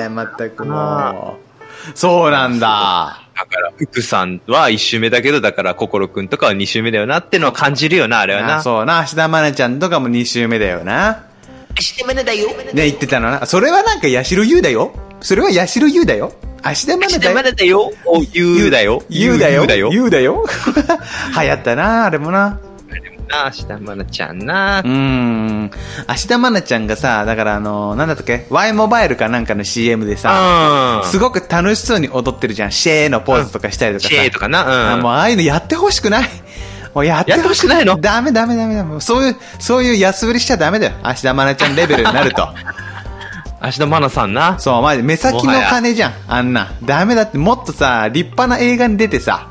[0.00, 1.48] ーねまったくもう。
[1.94, 3.22] そうなんだ。
[3.34, 8.62] だから、福さんは1周目だけど、だから、心くんとかは2周目だよなってのは感じるよな、あれはあな。
[8.62, 8.98] そうな。
[8.98, 11.24] 芦田愛菜ちゃんとかも2週目だよな。
[11.78, 12.48] してめねだよ。
[12.48, 13.46] ね、言ってたのな。
[13.46, 14.92] それはなんか、八代優だよ。
[15.20, 16.32] それは八代優だよ。
[16.62, 17.42] 芦田愛菜だよ。
[17.42, 17.92] ねだよ。
[18.04, 19.02] お、言うだよ。
[19.08, 19.60] 優だよ。
[19.60, 19.90] 言うだよ。
[19.92, 20.44] 優だよ。
[21.40, 22.58] 流行ったな、あれもな。
[23.28, 24.82] な、下まなちゃんなう。
[24.82, 25.70] ーん。
[26.06, 31.10] 芦田愛菜ちゃんがさ、だからあの、なんだったっけ ?Y モバイルかなんかの CM でさ、うん。
[31.10, 32.72] すごく楽しそうに踊ってるじゃん。
[32.72, 34.14] シェーのポーズとかしたりとかさ。
[34.14, 34.64] シェーとかな。
[34.64, 34.92] うん。
[34.92, 36.28] あもうああいうのやってほしくない。
[36.94, 39.00] もうやってやってほしくないのダメダメダメダメ。
[39.00, 40.92] そういう、そういう安売りしちゃダメだよ。
[41.02, 42.48] 芦田愛菜ちゃんレベルになると。
[43.60, 44.58] 芦田愛菜さんな。
[44.58, 46.12] そう、マジで目先の金じゃん。
[46.28, 46.72] あんな。
[46.84, 49.48] ダメだって、もっとさ、立派な映画に出てさ、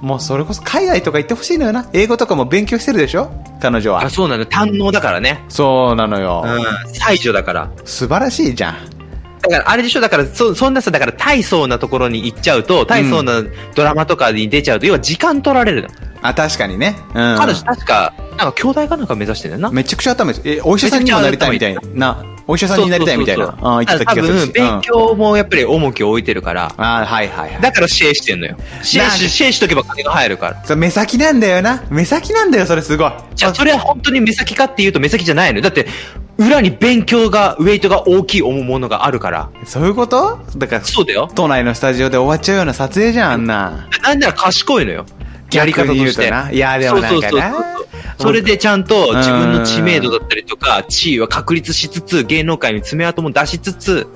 [0.00, 1.88] もうそれこそ海外とか行ってほしいのよな。
[1.92, 3.30] 英語とかも勉強してるでしょ？
[3.60, 4.10] 彼女はあ、。
[4.10, 4.44] そうなの。
[4.44, 5.44] 堪能だからね。
[5.48, 6.44] そうなのよ。
[6.44, 6.94] うん。
[6.94, 7.70] 才女だから。
[7.84, 8.76] 素晴らしいじゃん。
[9.40, 10.00] だから、あれでしょ？
[10.00, 13.42] だから、そ、そんなさ、だから、大層なところに行っちゃうと、大層な
[13.74, 15.88] ドラマとかに出ちゃうと、要は時間取られるの。
[16.22, 16.96] あ、確かにね。
[17.08, 17.36] うん。
[17.38, 19.70] 彼女確か、なんか、兄弟かなんか目指してんだよな。
[19.70, 20.40] めちゃくちゃ頭いい。
[20.44, 22.24] え、お医者さんにもなりたいみたいな。
[22.46, 23.54] お医者さんになりたいみたいな。
[23.60, 24.52] 言ってた気がするし。
[24.52, 26.84] 多分、勉強もやっぱり重きを置いてるから、うん。
[26.84, 27.60] あはいはいはい。
[27.62, 28.56] だからシェイしてんのよ。
[28.82, 30.64] シェイなんかし、シェイしとけば金が入るから。
[30.64, 31.84] そう目先なんだよな。
[31.90, 33.12] 目先なんだよ、それすごい。
[33.34, 35.62] じゃあ、それは本当に目先かっていうと目先じゃないのよ。
[35.62, 35.86] だって、
[36.36, 39.50] 裏に勉強が、ウェイトが大きいものがあるから。
[39.64, 40.40] そういうこと？
[40.56, 41.30] だから、そうだよ。
[41.34, 43.88] 都内のスタジオで終わっちゃうような撮影じゃん、あんな。
[44.02, 45.06] なんなら賢いのよ。
[45.52, 46.30] やり方として。
[46.30, 47.54] ないや、でもなんかな。
[48.18, 54.06] それでちゃんと自分の知名度だったりとか、地位は確立しつつ、芸能界に爪痕も出しつつ、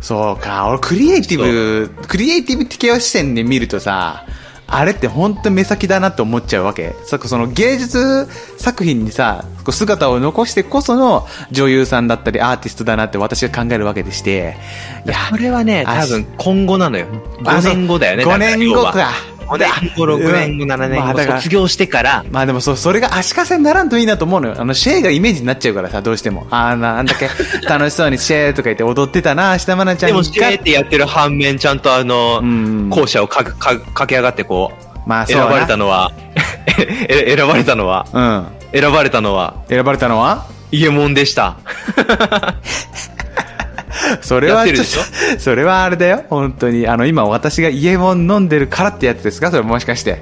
[0.00, 4.24] そうか、俺クリエイティブ、クリエイティブ的視点で見るとさ、
[4.68, 6.94] あれって本当目先だなって思っちゃうわけ。
[7.04, 8.26] さその芸術
[8.58, 14.56] 作品にさ、こう姿を残してこその女優さんだったりアーティストだなって私が考えるわけでして。
[15.06, 17.06] いや、これはね、あ多分今後なのよ。
[17.40, 18.24] 5年後だよね。
[18.24, 19.12] 5年後か。
[19.46, 24.54] 5年後、6年後、7年後、まあ卒業してから、まあでもそ、それが足かせにならんといいなと思うのよ。
[24.58, 26.46] あの、シェーがイメージになっちゃうからさ、どうしても。
[26.50, 27.28] あーな、あんだけ？
[27.68, 30.08] 楽しそうにシェーとか言って踊ってたな、芦田愛菜ちゃんが。
[30.08, 36.12] でも、シェーってやってる反面、ちゃんとあのうん、校舎をかか駆け上がってこう、まあそうな選ばれたのは、
[37.08, 38.46] え選ばれたのは、うん。
[38.72, 40.46] 選ばれたのは、選ばれたのは？
[40.72, 41.56] イエモンでした。
[44.22, 44.84] それはちょっと、
[45.40, 46.24] それはあれだよ。
[46.28, 46.86] 本当に。
[46.86, 49.50] あの、今私がイエモン飲んでるからってやつですか？
[49.50, 50.20] それもしかして。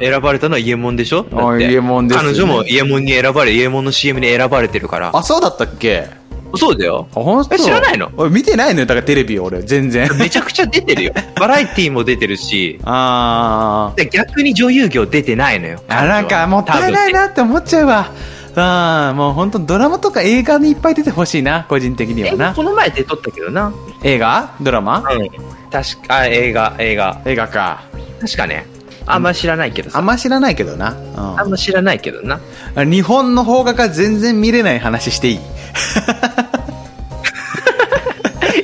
[0.00, 1.24] 選ばれたのはイエモンでしょ？
[1.24, 5.10] だあイエモンですね彼女もイエモンに選ばれ、イエモンの CM に選ばれてるから。
[5.12, 6.06] あ、そうだったっけ？
[6.54, 7.08] そうだよ。
[7.10, 7.54] あ、本当？
[7.54, 8.10] え知らないの？
[8.16, 8.86] 俺見てないのよ。
[8.86, 10.08] だからテレビ俺、全然。
[10.18, 11.12] めちゃくちゃ出てるよ。
[11.40, 13.96] バラエティも出てるし、あー。
[13.96, 15.80] で逆に女優業出てないのよ。
[15.88, 17.12] あ、なんかもったいない。
[17.12, 18.10] なって思っちゃうわ。
[18.54, 22.54] あー、もう本当ドラマとか映画にいっぱい出てほしいな、個人的にはえな。
[22.54, 23.72] この前出とったけどな。
[24.02, 24.54] 映画？
[24.60, 24.98] ドラマ？
[24.98, 25.28] うん。
[25.70, 27.20] 確か、あ、映画、映画。
[27.24, 27.82] 映画か。
[28.20, 28.66] 確かね。
[29.06, 29.98] あんま知らないけどさ。
[29.98, 30.94] あんま知らないけどな。
[31.38, 32.40] あんま知らないけどな。
[32.76, 32.90] うん。
[32.90, 35.40] 日本の邦画が全然見れない話していい？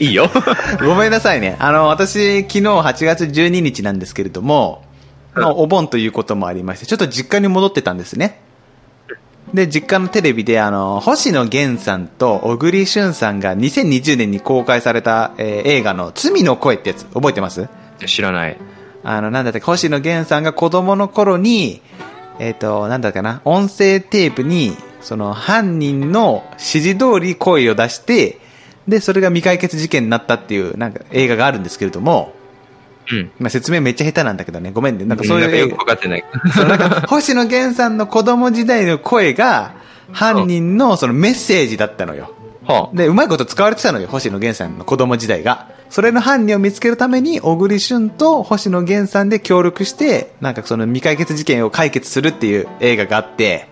[0.07, 0.31] いいよ。
[0.81, 1.57] ごめんなさいね。
[1.59, 4.83] あの、私、昨日8月12日なんですけれども、
[5.35, 8.41] うんまあお盆ということもありまして、ちょっと実家に戻ってたんですね。
[9.55, 17.69] で、実家のテレビで、あの、星野源さんと小栗旬さんが2020年に公開された、えー映画の罪の声ってやつ、覚えてます？
[18.07, 18.59] 知らない。
[19.05, 21.81] あの、なんだっけ、星野源さんが子供の頃に、
[22.39, 28.39] えっ、と、なんだったかな、音声テープに、その、犯人の指示通り声を出して、
[28.87, 32.33] で、それが未解決事件になったっていう、なんか映画があるんですけれども、
[33.13, 33.31] うん。
[33.39, 35.05] まあ、説明めっちゃ下手なんだけどね、ごめんね。
[35.05, 36.25] なんかそういう映画、わかってない。
[36.55, 36.65] そ
[37.09, 39.73] 星野源さんの子供時代の声が、
[40.13, 42.33] 犯人のそのメッセージだったのよ。
[42.67, 45.69] はで、うまいこと使われてたのよ、星野源さんの子供時代が。
[45.91, 53.69] それの犯人を見つけるために、小栗旬と星野源さんで協力して、なんかその未解決事件を解決するっていう映画があって、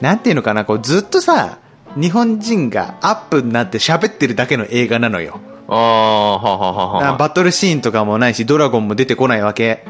[0.00, 1.58] なんていうのかな、こうずっとさ、
[1.96, 5.40] 日本人がアップになって喋ってるだけの映画なのよ。
[5.68, 5.74] あ。
[5.74, 7.16] ああ、はあはあはあはあ。
[7.16, 9.84] バトルシーンとかもないし、ドラゴンも出てこないわけ。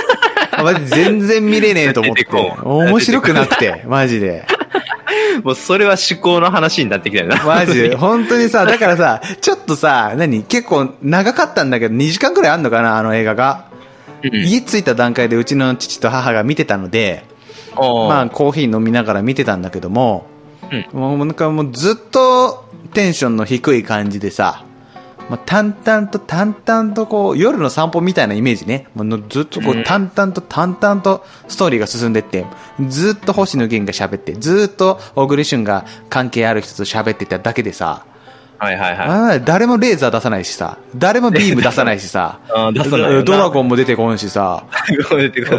[0.62, 2.26] マジ全然見れねえと思って
[2.62, 4.46] 面白くなくて、マジで。
[5.42, 7.42] もうそれは思考の話になってきたよな。
[7.44, 7.96] マジで。
[7.96, 10.44] 本当にさ、だからさ、ちょっとさ、何？
[10.44, 13.64] 結構長かったんだけど、2時間くらいあんのかなあの映画が。
[13.68, 13.74] うん
[14.32, 17.24] 家着いた段階でうちの父と母が見てたので、
[17.76, 20.26] ままあコーヒー飲みながら見てたんだけども、
[20.92, 24.64] うんもうなんかもうずっとテンションの低い感じでさ、
[25.30, 28.86] まあ、淡々と淡々とこう、夜の散歩みたいなイメージね。
[28.94, 32.46] もうのずっとこう、うん淡々と淡々とストーリーが進んでって、
[32.88, 38.04] ずっと星野源が喋って、ずっと小栗旬が関係ある人と喋ってただけでさ、
[38.64, 42.38] はいはいはあー誰もレーザー出さないしさ、誰もビーム出さないしさ
[43.24, 44.64] ドラゴンも出てこんしさ、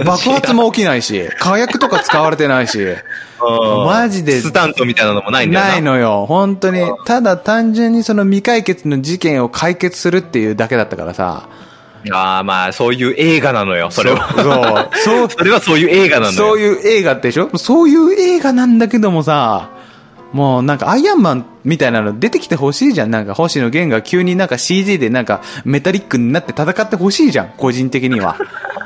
[0.06, 5.72] 爆発も起きないし、火薬とか使われてないし、 うんマジでスタントみたいなのもないんだよな。
[5.72, 6.26] ないのよ。
[6.28, 6.80] 本当に。
[7.06, 11.44] ただ単純にその未解決の事件を解決するっていうだけだったからさ。
[12.12, 14.88] ああ、まあ、そういう映画なのよ、それは。
[14.94, 15.20] そう。
[15.20, 15.30] そう。
[15.38, 16.38] それはそういう映画なのよ。
[16.38, 17.50] そういう映画でしょ？
[17.58, 19.70] そういう映画なんだけどもさ、
[20.36, 23.10] もうなんかアイアンマンみたいなの出てきてほしいじゃん。
[23.10, 27.54] なんか星野源が急になんか CG でなんかメタリックになって戦ってほしいじゃん。
[27.56, 28.36] 個人的には。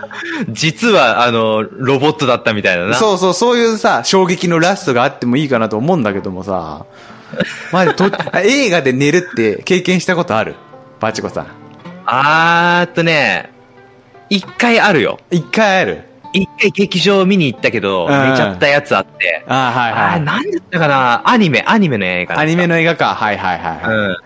[0.49, 2.93] 実は、あの、ロボットだったみたいなな。
[2.93, 6.85] そうそう、そういうさ、衝撃のラストがあってもいいかなと思うんだけどもさ、
[7.71, 8.05] まじと、
[8.45, 10.53] 映画で寝るって経験したことある？
[10.99, 11.47] パチコさん。
[12.05, 13.49] あーっとね、
[14.29, 15.19] 一回あるよ。
[15.31, 16.03] 一回ある？
[16.33, 19.43] 一回劇場見に行ったけど、うん寝ちゃったやつあって。
[19.47, 20.21] ああ、はいはい。
[20.21, 21.29] なんだったかな？
[21.29, 22.41] アニメ、アニメの映画だった。
[22.41, 23.15] アニメの映画か。
[23.15, 23.95] はいはいはい。
[23.95, 24.17] うん。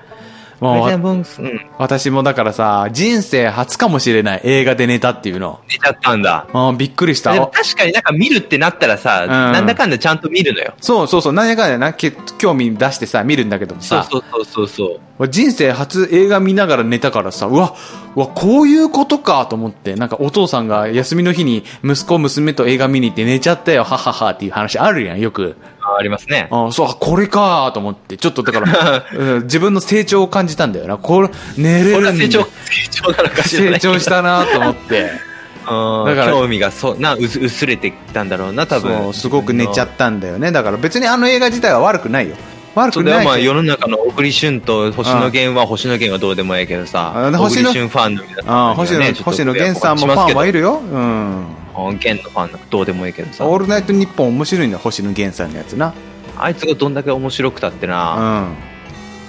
[1.77, 5.59] 私もだからさ、人生初かもしれない映画で寝たっていうの。
[5.69, 6.47] 寝ちゃったんだ。
[6.53, 10.73] あーびっくりした確かになんか見るってなったらさ、んなんだかんだちゃんと見るのよ。
[10.79, 14.99] そうそうそう、なんやかんやな、け興味出してさ、見るんだけどもさ、そうそうそうそうそう。
[15.19, 17.75] 俺人生初映画見ながら寝たからさ、うわ、
[18.15, 25.55] うわ、こういうことかと思って、なんかお父さんが休みの日に息子娘と映画見に行って寝ちゃったよ、はははっていう話あるやん、よく。
[25.93, 26.47] あありますね。
[26.51, 30.97] あそう、あこれかと思って、ちょっとだから、 うん自分の成長を感じたんだよな。
[30.97, 32.49] これ、寝れるん成長、成
[32.89, 35.11] 長なのかしら成長したなと思って。
[35.69, 40.51] うんだから興味がそうな薄薄れてきたんだろうな多分すごく寝ちゃったんだよね。
[40.51, 42.35] だから別にあの映画自体は悪くないよ。
[42.75, 50.79] 悪くないけど世の中の小栗旬と星野源は星野源はどうでもいいけどさ星野栗旬ファンの皆さんね星野源さんもファンはいるよ。
[50.79, 51.45] うん。
[51.75, 55.93] 源のファンなんかどうでもいいけどさオールナイトニッポン面白いんだよ、星野源さんのやつな。
[56.37, 58.55] あいつがどんだけ面白くたってうな、ん。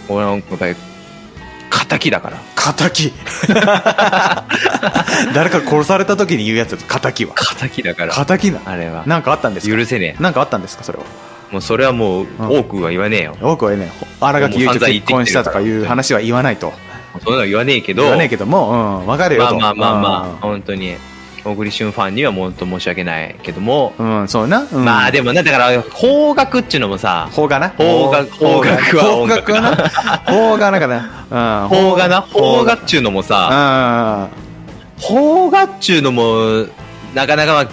[0.09, 0.76] 俺なんかやっぱり
[1.88, 3.12] 敵だから仇。
[5.35, 7.35] 誰か殺された時に言うやつだと、仇は。
[7.61, 8.61] 敵だから仇だ。
[8.64, 9.76] あれはなんかあったんですか？
[9.76, 10.85] 許せねなんかあったんですか？
[10.85, 11.04] それは。
[11.54, 13.90] えもうそれはもううん多くは言わねえよ多くはね、
[14.20, 16.72] 荒垣結衣と結婚したとかいう話は言わないと。
[17.24, 19.56] そういうのは言わねえけど言わねえけども、うん、わかるよと。
[19.56, 20.96] まあまあまあまあ本当に
[21.44, 24.20] 小栗旬ファンにはもっと申し訳ないけども、うん。
[24.22, 24.66] うん、そうな。
[24.72, 27.70] うん、まあでもなだから邦楽っていうのもさ邦画な。
[27.70, 29.76] 邦楽邦楽は音楽な。
[30.26, 31.66] 邦画なんかな？
[31.66, 31.70] うん。
[31.70, 32.22] 邦画な？
[32.22, 34.28] 邦画楽っちゅうのもさ
[35.00, 36.66] 邦楽っちゅうのも
[37.14, 37.68] なかなかまあ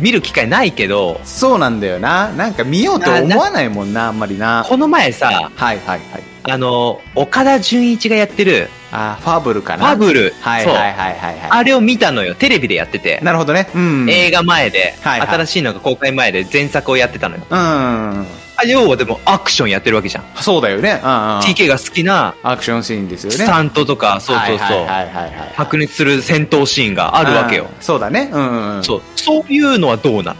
[0.00, 2.30] 見る機会ないけどそうなんだよな。
[2.32, 4.64] なんか見ようと思わないもんな、あんまりな。
[4.68, 6.00] この前さはいはいはい。
[6.44, 9.92] あの岡田准一がやってるあ、ファブルかフな。
[9.92, 13.24] ァブル、はいはいはいはいはあれを見たのよテレビでやってて、い。
[13.24, 13.68] なるほどね。
[13.74, 14.06] うん。
[14.08, 18.26] 映画前で、はいはい新しいのが公開前で前作をやってたのようん。
[18.60, 21.00] あ要はでもアクションやってるわけじゃん、そうだよね。
[21.02, 21.38] うんうん。
[21.40, 23.36] TK が好きなアクションシーンですよね。
[23.36, 25.52] スタントとか、そうそうそう、はいはいはいはいはい。
[25.54, 27.68] 白熱する戦闘シーンがあるわけようん。
[27.80, 28.30] そうだね。
[28.32, 28.84] うんうん。
[28.84, 30.36] そうそういうのはどうなの？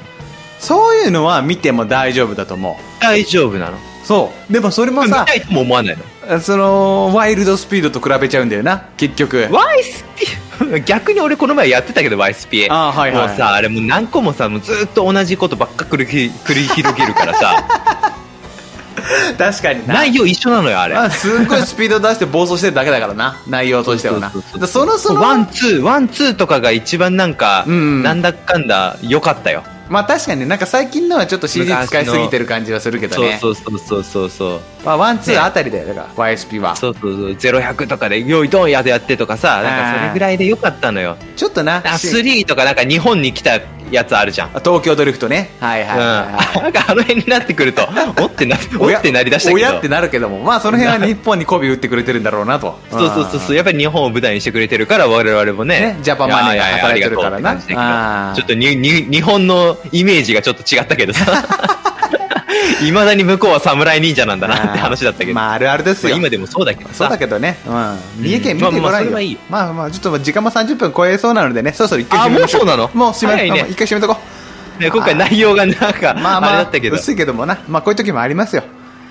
[0.59, 3.03] そういうのは見ても大丈夫だと思う。
[3.03, 3.79] 大丈夫なの？
[4.03, 4.53] そう。
[4.53, 6.41] でもそれもさ見たいとも思わないの？
[6.41, 9.49] その、ワイルドスピードと比べちゃうんだよな、結局。
[9.51, 17.65] YSP 逆に俺この前やってたけど YSP あはいはいもうさあれもう何個もさもうずっと同じことばっか繰り繰り広げるからさ
[19.39, 19.95] 確かにな。
[19.95, 20.95] 内容一緒なのよあれ。
[20.95, 24.33] あすっごいスピード出して暴走してるだけだからな、 内容としてはな。
[24.67, 27.75] そのその、 one two one two とかが一番なんか、うん。
[27.75, 29.63] うんなんだかんだ良かったよ。
[29.89, 33.39] まあ確かにね、なんか最近のはちょっと CG 使いすぎてる感じはするけどそうね。
[33.41, 34.61] そうそうそうそうそう。
[34.85, 35.39] まあワンツね。
[35.39, 36.77] ーあたりだよ、だから YSP は。
[36.77, 37.31] そうそうそう。
[37.31, 41.17] 0100とかで用意ドンやでやってとかさなんかそれぐらいで良かったのよ。
[41.37, 44.49] ちょっとな、あし3とかなんか日本に来たやつあるじゃん。
[44.49, 45.51] 東京ドリフトね。
[45.61, 46.57] はいはいはいはい。
[46.57, 47.89] うん、なんかあの辺になってくると
[48.21, 49.67] おってなおってなりだしたけど。
[49.67, 52.79] 親ってなるけども、まあその辺は日本に媚び打ってくれてるんだろうなと。
[52.91, 53.57] そうそうそうそう。
[53.57, 55.81] やっぱり日本を舞台にしてくれてるから我々もね。
[55.81, 57.37] ねジャパンマネーが働いてるからな。
[57.37, 61.88] やややありがとうって感じだけどあーちょっとにに日本のイメージがちょっと違ったけどさ
[62.83, 66.11] いまだに向こうは侍忍者なんだなって話だったけど、まああるあるですよ。
[66.11, 67.59] まあ今でもそうだけどさそうだけどね。
[67.67, 67.99] うん。
[68.23, 69.39] 三重県見てごまあまあらんよ。
[69.51, 72.63] まあまあ、ちょっと時間も30分超えそうなのでね、そろそろ一回締めましょう。
[72.63, 72.91] あもうそうなの？
[72.95, 74.17] もう締め、ねうん一回締めとこ
[74.79, 74.83] う。
[74.83, 77.59] ね今回内容がなんか、あまあまあ、れだったけど薄いけどもな。
[77.69, 78.63] まあこういう時もありますよ。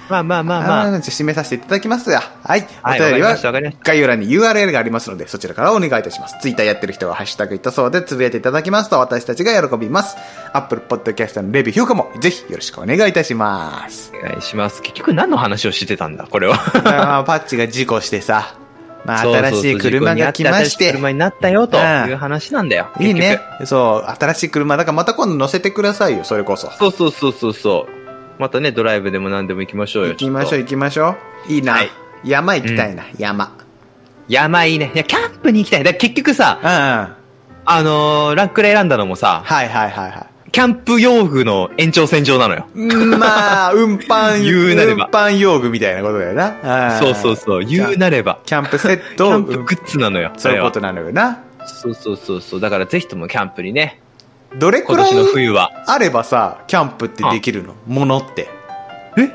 [0.10, 2.22] まあまあまあまあまあ、締めさせていただきますが。
[2.44, 2.68] はい。
[2.84, 3.36] おはい便りは
[3.84, 6.38] 概要欄に URL がありますので、そちらからお願いいたします。
[6.42, 10.18] ツイッターやってる人は、ハッシュタグいったそうで、つぶやいていただきますと、私たちが喜びます。
[10.54, 14.12] Apple Podcast のレビュー、評価も、ぜひよろしくお願いいたします。
[14.18, 18.56] お願いします結局何の話をしてたんだこれはまあパッチが事故してさ、
[19.06, 20.92] まあ、新しい車が来まして新しいて。
[20.92, 22.90] 車になったよ、とうんいう話なんだよ。
[23.00, 23.68] いいね結。
[23.68, 24.78] そう、新しい車。
[24.78, 26.68] だからまた今度乗せてくださいよ、それこそ。
[26.68, 26.78] 局。
[26.78, 27.97] そうそうそうそうそう。
[28.40, 30.12] またね、ドライブでも何でも行きましょうよ。
[30.12, 31.16] 行きましょう行きましょ
[31.50, 31.52] う。
[31.52, 31.74] いいな。
[31.74, 31.90] はい
[32.24, 33.56] 山行きたいな、山。
[34.28, 34.92] 山いいね。
[34.94, 35.84] いや、キャンプに行きたい。
[35.84, 36.74] だ結局さ、うんうん。
[37.66, 40.52] あのー、ランクレ選んだのもさ、はいはいはいはい。
[40.52, 42.68] キャンプ用具の延長線上なのよ。
[42.74, 47.00] うんまあ、 運搬、言うなれば運搬用具みたいなことだよな。
[47.00, 47.66] そうそうそう。
[47.66, 48.40] 言うなれば。
[48.46, 50.32] キャンプセッキト、ャンプグッズなのよ。
[50.38, 51.22] そういうことなのよな。
[51.24, 52.60] はそうそうそうそう。
[52.62, 54.02] だからぜひともキャンプにね、
[54.56, 55.84] どれくらい今年の冬は。
[55.88, 57.76] あればさ、キャンプってできるの？
[57.86, 58.50] ものって。
[59.18, 59.32] え？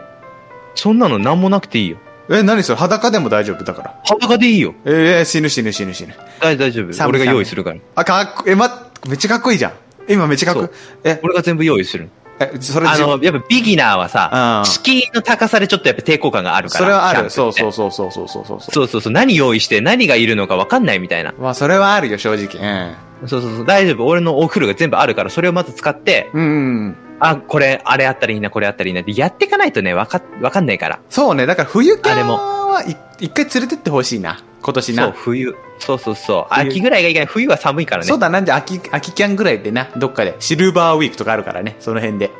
[0.74, 1.98] そんなの何もなくていいよ。
[2.30, 2.78] え、何それ？
[2.78, 3.64] 裸でも大丈夫？
[3.64, 4.00] だから。
[4.04, 4.74] 裸でいいよ。
[4.84, 6.14] えー、死ぬ死ぬ死ぬ死ぬ。
[6.40, 6.92] 大大丈夫。
[6.92, 7.76] 寒い俺が用意するから。
[7.94, 9.72] あ、かっこ、え、ま、めっちゃかっこいいじゃん。
[10.08, 10.68] 今めっちゃかっこいい。
[11.04, 12.08] え、俺が全部用意する。
[12.40, 16.84] え、それじあの、やっぱビギナーはさう、ん敷居の高さでちょっとやっぱ抵抗感があるから。
[16.84, 17.28] それはある。
[17.28, 18.72] キャンプってそうそうそうそうそうそうそう。
[18.72, 19.12] そうそうそう。
[19.12, 21.34] 何用意して何がいるのか分かんないみたいな。
[21.38, 22.96] まあ、それはあるよ、正直。
[23.26, 23.66] そうそうそう。
[23.66, 24.06] 大丈夫。
[24.06, 26.42] 俺のお風呂が全部あるから、それをまず使って、うん。
[26.42, 26.96] うん。
[27.20, 30.98] あ、これ、あれあったらいいな、これあったらいいなってやっていかないとね、わか、わかんないから。
[31.08, 34.42] そうね、だから冬キャンはい一回連れてってほしいな。
[34.60, 35.02] 今年な。
[35.04, 35.56] そう、冬。
[35.78, 36.54] そうそうそう。
[36.54, 37.26] 冬秋ぐらいがいけない。
[37.26, 38.08] 冬は寒いからね。
[38.08, 40.34] そうだなんで秋、秋キャンぐらいでな、どっかで。
[40.40, 42.30] シルバーウィークとかあるからね、その辺で。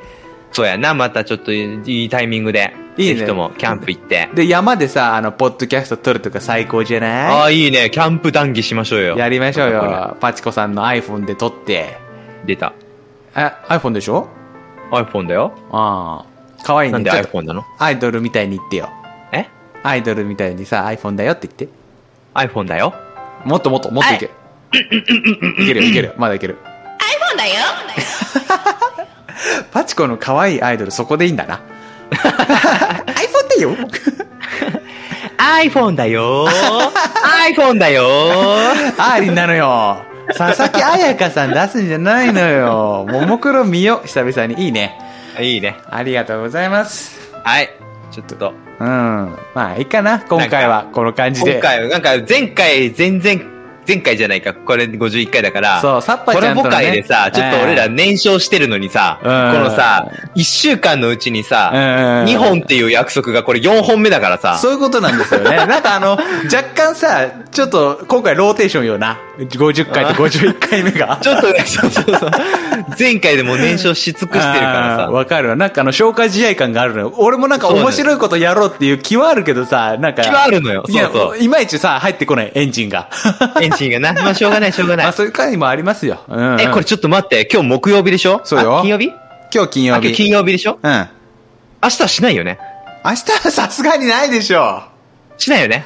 [0.52, 0.94] そうやな。
[0.94, 2.74] またちょっといいタイミングで。
[2.98, 4.28] いいねぜひともキャンプ行って。
[4.34, 7.90] で、山でさ、あの、ポッドキャスト撮るとか最高じゃあなあ、いいね。
[7.90, 9.14] キャンプ談義しましょうよ。
[9.16, 10.16] いやりましょうこよ。
[10.20, 11.72] パチコさんの iPhone で撮って。
[11.72, 11.98] れ
[12.44, 12.74] 出た。
[13.34, 14.28] あ、iPhone でしょ
[14.90, 15.54] ？iPhone だよ。
[15.70, 16.24] あ
[16.60, 16.62] あ。
[16.62, 16.92] かわいいね。
[16.92, 17.64] なんで iPhone なの？
[17.78, 18.90] アイドルみたいに言ってよ。
[19.32, 19.48] え？
[19.82, 21.68] アイドルみたいにさ、iPhone だよって言って。
[22.34, 22.94] ?iPhone だよ。
[23.44, 24.32] もっともっと、もっといける。
[25.62, 26.14] いけるよ、いけるよ。
[26.18, 26.58] まだいける。
[27.32, 27.54] iPhone だよ
[29.70, 31.60] パチコの可愛いアイドル、そこでいいんだな。
[32.12, 33.76] iPhone だよ
[35.38, 36.48] iPhone だよ
[37.54, 38.04] iPhone だよ
[38.98, 40.02] アーリンなのよ。
[40.36, 43.06] 佐々木彩香さん出すんじゃないのよ。
[43.08, 44.64] ももクロ見よ、久々に。
[44.64, 44.98] いいね。
[45.40, 45.76] いいね。
[45.90, 47.32] ありがとうございます。
[47.42, 47.70] はい。
[48.10, 48.52] ちょっと。
[48.78, 49.36] うん。
[49.54, 50.20] まあ、いいかな。
[50.20, 51.54] 今回はこの感じで。
[51.54, 53.51] 今回は、なんか前回、前々、
[53.86, 65.56] 前回じゃないか、これ51回だから、そうサッパちゃんとのねコラボ会でさ、ちょっと俺ら燃焼してるのにさ、うんこのさ、1週間のうちにさ、うん2本っていう約束がこれ4本目だからさ、そういうことなんですよね。
[65.66, 69.18] なんかあの、若干さ、ちょっと今回ローテーションよな。
[69.38, 71.18] 50回と51回目が。
[71.22, 72.30] ちょっとね、そうそうそう。
[72.98, 75.10] 前回でもう燃焼し尽くしてるからさ。
[75.10, 75.56] わかるわ。
[75.56, 77.14] なんかあの、消化試合感があるのよ。
[77.16, 80.22] 俺もなんか面白いことやろうっていう気はあるけどさ、なんか。
[80.22, 83.08] 気はあるのよそうそういまいちさ、入ってこない、エンジンが。
[83.60, 84.12] エ ンがな。
[84.12, 85.12] まあしょうがない、しょうがなあ、い。
[85.12, 86.22] そういう回もありますよ。
[86.28, 86.60] うん、うん。
[86.60, 88.40] え、これちょっと待って、今日木曜日でしょ？
[88.44, 89.10] そうよあ金曜日？
[89.54, 89.98] 今日金曜日。
[89.98, 90.78] あ今日金曜日でしょ？
[90.82, 91.08] うん。
[91.84, 92.60] 明日はしないよね
[93.04, 94.84] 明日はさすがにないでしょ
[95.36, 95.84] しないよね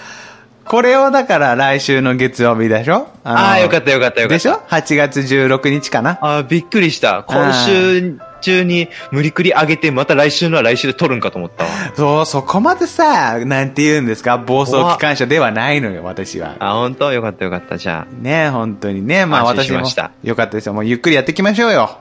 [0.68, 3.09] これをだから来週の月曜日でしょ？
[3.24, 4.37] ああー、よかったよかったよかった。
[4.37, 6.18] でしょ ?8 月16日かな？
[6.20, 7.24] ああ、びっくりした。
[7.29, 11.70] 今週中に無理くり上げて、また来週のは来週で撮るんかと思ったわ。
[11.94, 14.38] そう、そこまでさ、なんて言うんですか？
[14.38, 16.57] 暴走機関車ではないのよ、私は。
[16.59, 17.12] あ、本当？
[17.12, 17.79] よかったよかった。
[17.79, 18.14] じゃあ。
[18.22, 19.24] ね本当にね。
[19.24, 20.11] まあ私もしました。
[20.22, 20.72] よかったですよ。
[20.72, 21.98] もうゆっくりやっていきましょうよ。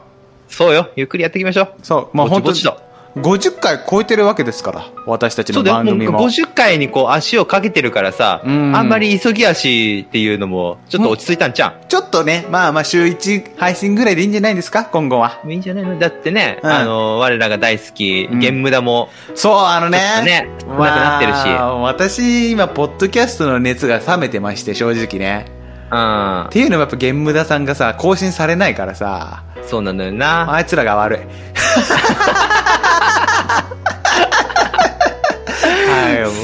[0.47, 0.89] そうよ。
[0.95, 1.73] ゆっくりやっていきましょう。
[1.83, 2.84] そう、もう本当にぼちぼちと。
[3.15, 4.85] 50回超えてるわけですから。
[5.05, 5.77] 私たちのそうだよ。
[5.77, 6.19] もう番組も。
[6.19, 14.83] 50回にこう足をかけてるからさ、あうんんまり急ぎ足っていうのも、ちょっと落ち着いたんちゃちょっとね、まあまあ週1配信ぐらいでいいんじゃないですか？
[14.85, 15.39] 今後は。
[15.45, 15.97] ういいんじゃないの？
[15.97, 19.97] だってね、うんあの、我らが大好き、うんゲンムダも、そう、あのね。
[20.25, 25.45] ね少なくなってるしまあ私、今、ポッドキャストの熱が冷めてまして、正直ね。
[25.89, 30.51] うんっ、ていうのもやっぱ、ゲンムダさんがさ、更新されないからさ、そうなのよな。
[30.53, 31.19] あいつらが悪い。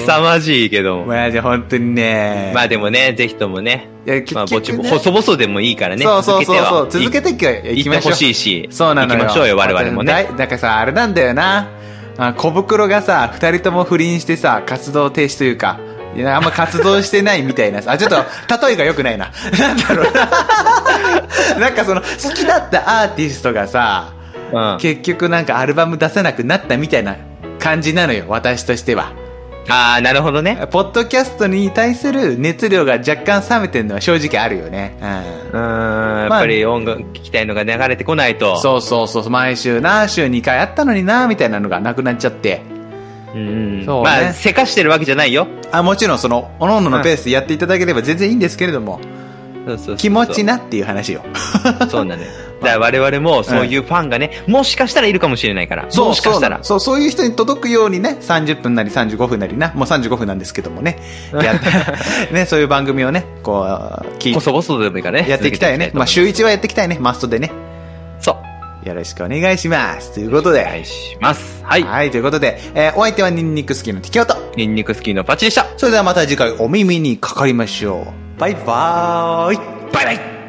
[0.06, 1.06] 凄まじいけども。
[1.06, 2.52] マジ本当にね。
[2.54, 6.88] まあでもね、ぜひともね、いや結まあ、ぼち細々でもいいからね、そうそうそうそう。
[6.90, 8.12] 続けていきましょう。
[8.12, 9.20] ほしいし、そうなのよ。
[9.20, 10.12] 行きましょうよ、我々もね。
[10.14, 11.68] だだからさ、あれなんだよな。
[12.18, 15.80] あ小袋がさ、二人とも不倫してさ、活動停止というか、
[16.16, 18.18] いや、あんま活動してないみたいなさ、あ、ちょっと、
[18.68, 19.32] 例えが良くないな。
[19.58, 21.58] なんだろうな。
[21.60, 24.14] なんかその、好きだったアーティストがさ、
[24.52, 24.78] うん。
[24.80, 27.16] 結局なんかアルバム出せなくなったみたいな
[27.60, 29.14] 感じなのよ、私としては。
[29.70, 30.68] ああ、なるほどね。
[30.72, 34.98] ポッドキャストに対する熱量が若干冷めてるのは正直あるよね。
[35.02, 35.64] うんう。
[35.64, 38.58] ーん、やっぱり音楽聴きたいのが流れてこないと。
[38.58, 42.64] そうそうそう、毎週な、週2回あったのにな、みたいなのがなくなっちゃって。
[43.36, 43.38] う。
[43.38, 43.86] うん。
[43.86, 45.48] そうねまあ、せかしてるわけじゃないよ。
[45.72, 49.00] あ、もちろんその、おのののペースでやっていただければ全然いいんですけれども、
[49.98, 51.24] 気持ちなっていう話よ。
[51.90, 52.30] そうなのよ。
[52.62, 55.86] だから我々もそういうファンがね、もしかしたらいるかもしれないから。
[55.90, 56.60] そうもしかしたら。
[56.62, 61.00] そう、そういう人に届くようにね、30分なり35分なりな、もう35分なんですけどもね、
[61.34, 65.28] やって、ね、そういう番組をね、こう、聞い細々でもいいからね。
[65.28, 65.92] やっていきたいよね。
[65.94, 67.52] まあ、週1はやっていきたいね、マストでね。
[68.20, 68.38] そ
[68.86, 68.88] う。
[68.88, 70.14] よろしくお願いします。
[70.14, 70.62] ということで。
[70.62, 71.64] お願いします。
[71.64, 71.84] はい。
[71.84, 74.36] はい、ということで、えーお相手はニンニク好きの適応と。
[74.56, 75.68] ニンニクスキーのパチでした。
[75.78, 78.31] それではまた次回お耳にかかりましょう。
[78.42, 79.58] バイバーイ。
[79.94, 80.41] バイバイ